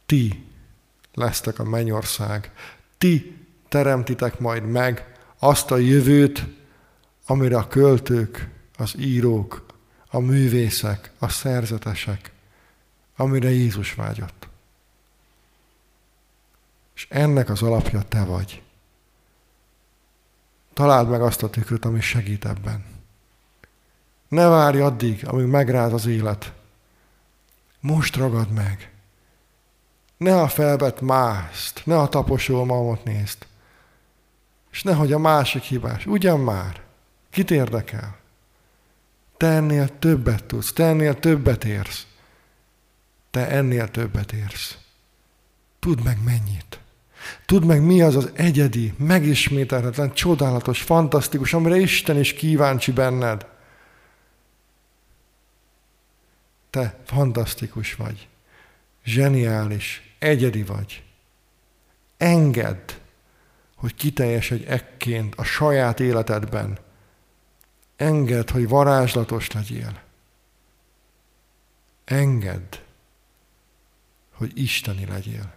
Ti 0.05 0.45
lesztek 1.13 1.59
a 1.59 1.63
mennyország. 1.63 2.51
Ti 2.97 3.42
teremtitek 3.73 4.39
majd 4.39 4.63
meg 4.63 5.15
azt 5.39 5.71
a 5.71 5.77
jövőt, 5.77 6.45
amire 7.25 7.57
a 7.57 7.67
költők, 7.67 8.49
az 8.77 8.93
írók, 8.97 9.65
a 10.07 10.19
művészek, 10.19 11.11
a 11.19 11.29
szerzetesek, 11.29 12.31
amire 13.15 13.49
Jézus 13.49 13.93
vágyott. 13.93 14.47
És 16.95 17.07
ennek 17.09 17.49
az 17.49 17.61
alapja 17.61 18.01
te 18.01 18.23
vagy. 18.23 18.61
Találd 20.73 21.09
meg 21.09 21.21
azt 21.21 21.43
a 21.43 21.49
tükröt, 21.49 21.85
ami 21.85 22.01
segít 22.01 22.45
ebben. 22.45 22.85
Ne 24.27 24.47
várj 24.47 24.79
addig, 24.79 25.27
amíg 25.27 25.45
megráz 25.45 25.93
az 25.93 26.05
élet. 26.05 26.53
Most 27.79 28.15
ragad 28.15 28.51
meg. 28.51 28.91
Ne 30.17 30.41
a 30.41 30.47
felvett 30.47 31.01
mászt, 31.01 31.81
ne 31.85 31.99
a 31.99 32.09
taposó 32.09 32.63
mamot 32.63 33.03
nézd. 33.03 33.45
És 34.73 34.83
nehogy 34.83 35.11
a 35.11 35.19
másik 35.19 35.61
hibás. 35.61 36.05
Ugyan 36.05 36.39
már. 36.39 36.81
Kit 37.29 37.51
érdekel? 37.51 38.17
Te 39.37 39.47
ennél 39.47 39.99
többet 39.99 40.43
tudsz, 40.43 40.73
te 40.73 40.83
ennél 40.83 41.19
többet 41.19 41.63
érsz. 41.63 42.07
Te 43.31 43.47
ennél 43.47 43.91
többet 43.91 44.31
érsz. 44.31 44.77
Tudd 45.79 46.03
meg 46.03 46.23
mennyit. 46.23 46.79
Tudd 47.45 47.63
meg, 47.63 47.81
mi 47.81 48.01
az 48.01 48.15
az 48.15 48.29
egyedi, 48.33 48.93
megismételhetetlen, 48.97 50.13
csodálatos, 50.13 50.81
fantasztikus, 50.81 51.53
amire 51.53 51.77
Isten 51.77 52.19
is 52.19 52.33
kíváncsi 52.33 52.91
benned. 52.91 53.45
Te 56.69 56.99
fantasztikus 57.05 57.95
vagy, 57.95 58.27
zseniális, 59.03 60.15
egyedi 60.19 60.63
vagy. 60.63 61.03
Engedd, 62.17 62.91
hogy 63.83 63.95
kiteljesedj 63.95 64.65
ekként 64.65 65.35
a 65.35 65.43
saját 65.43 65.99
életedben. 65.99 66.77
Engedd, 67.95 68.51
hogy 68.51 68.67
varázslatos 68.67 69.51
legyél. 69.51 70.01
Engedd, 72.05 72.75
hogy 74.31 74.51
isteni 74.55 75.05
legyél. 75.05 75.53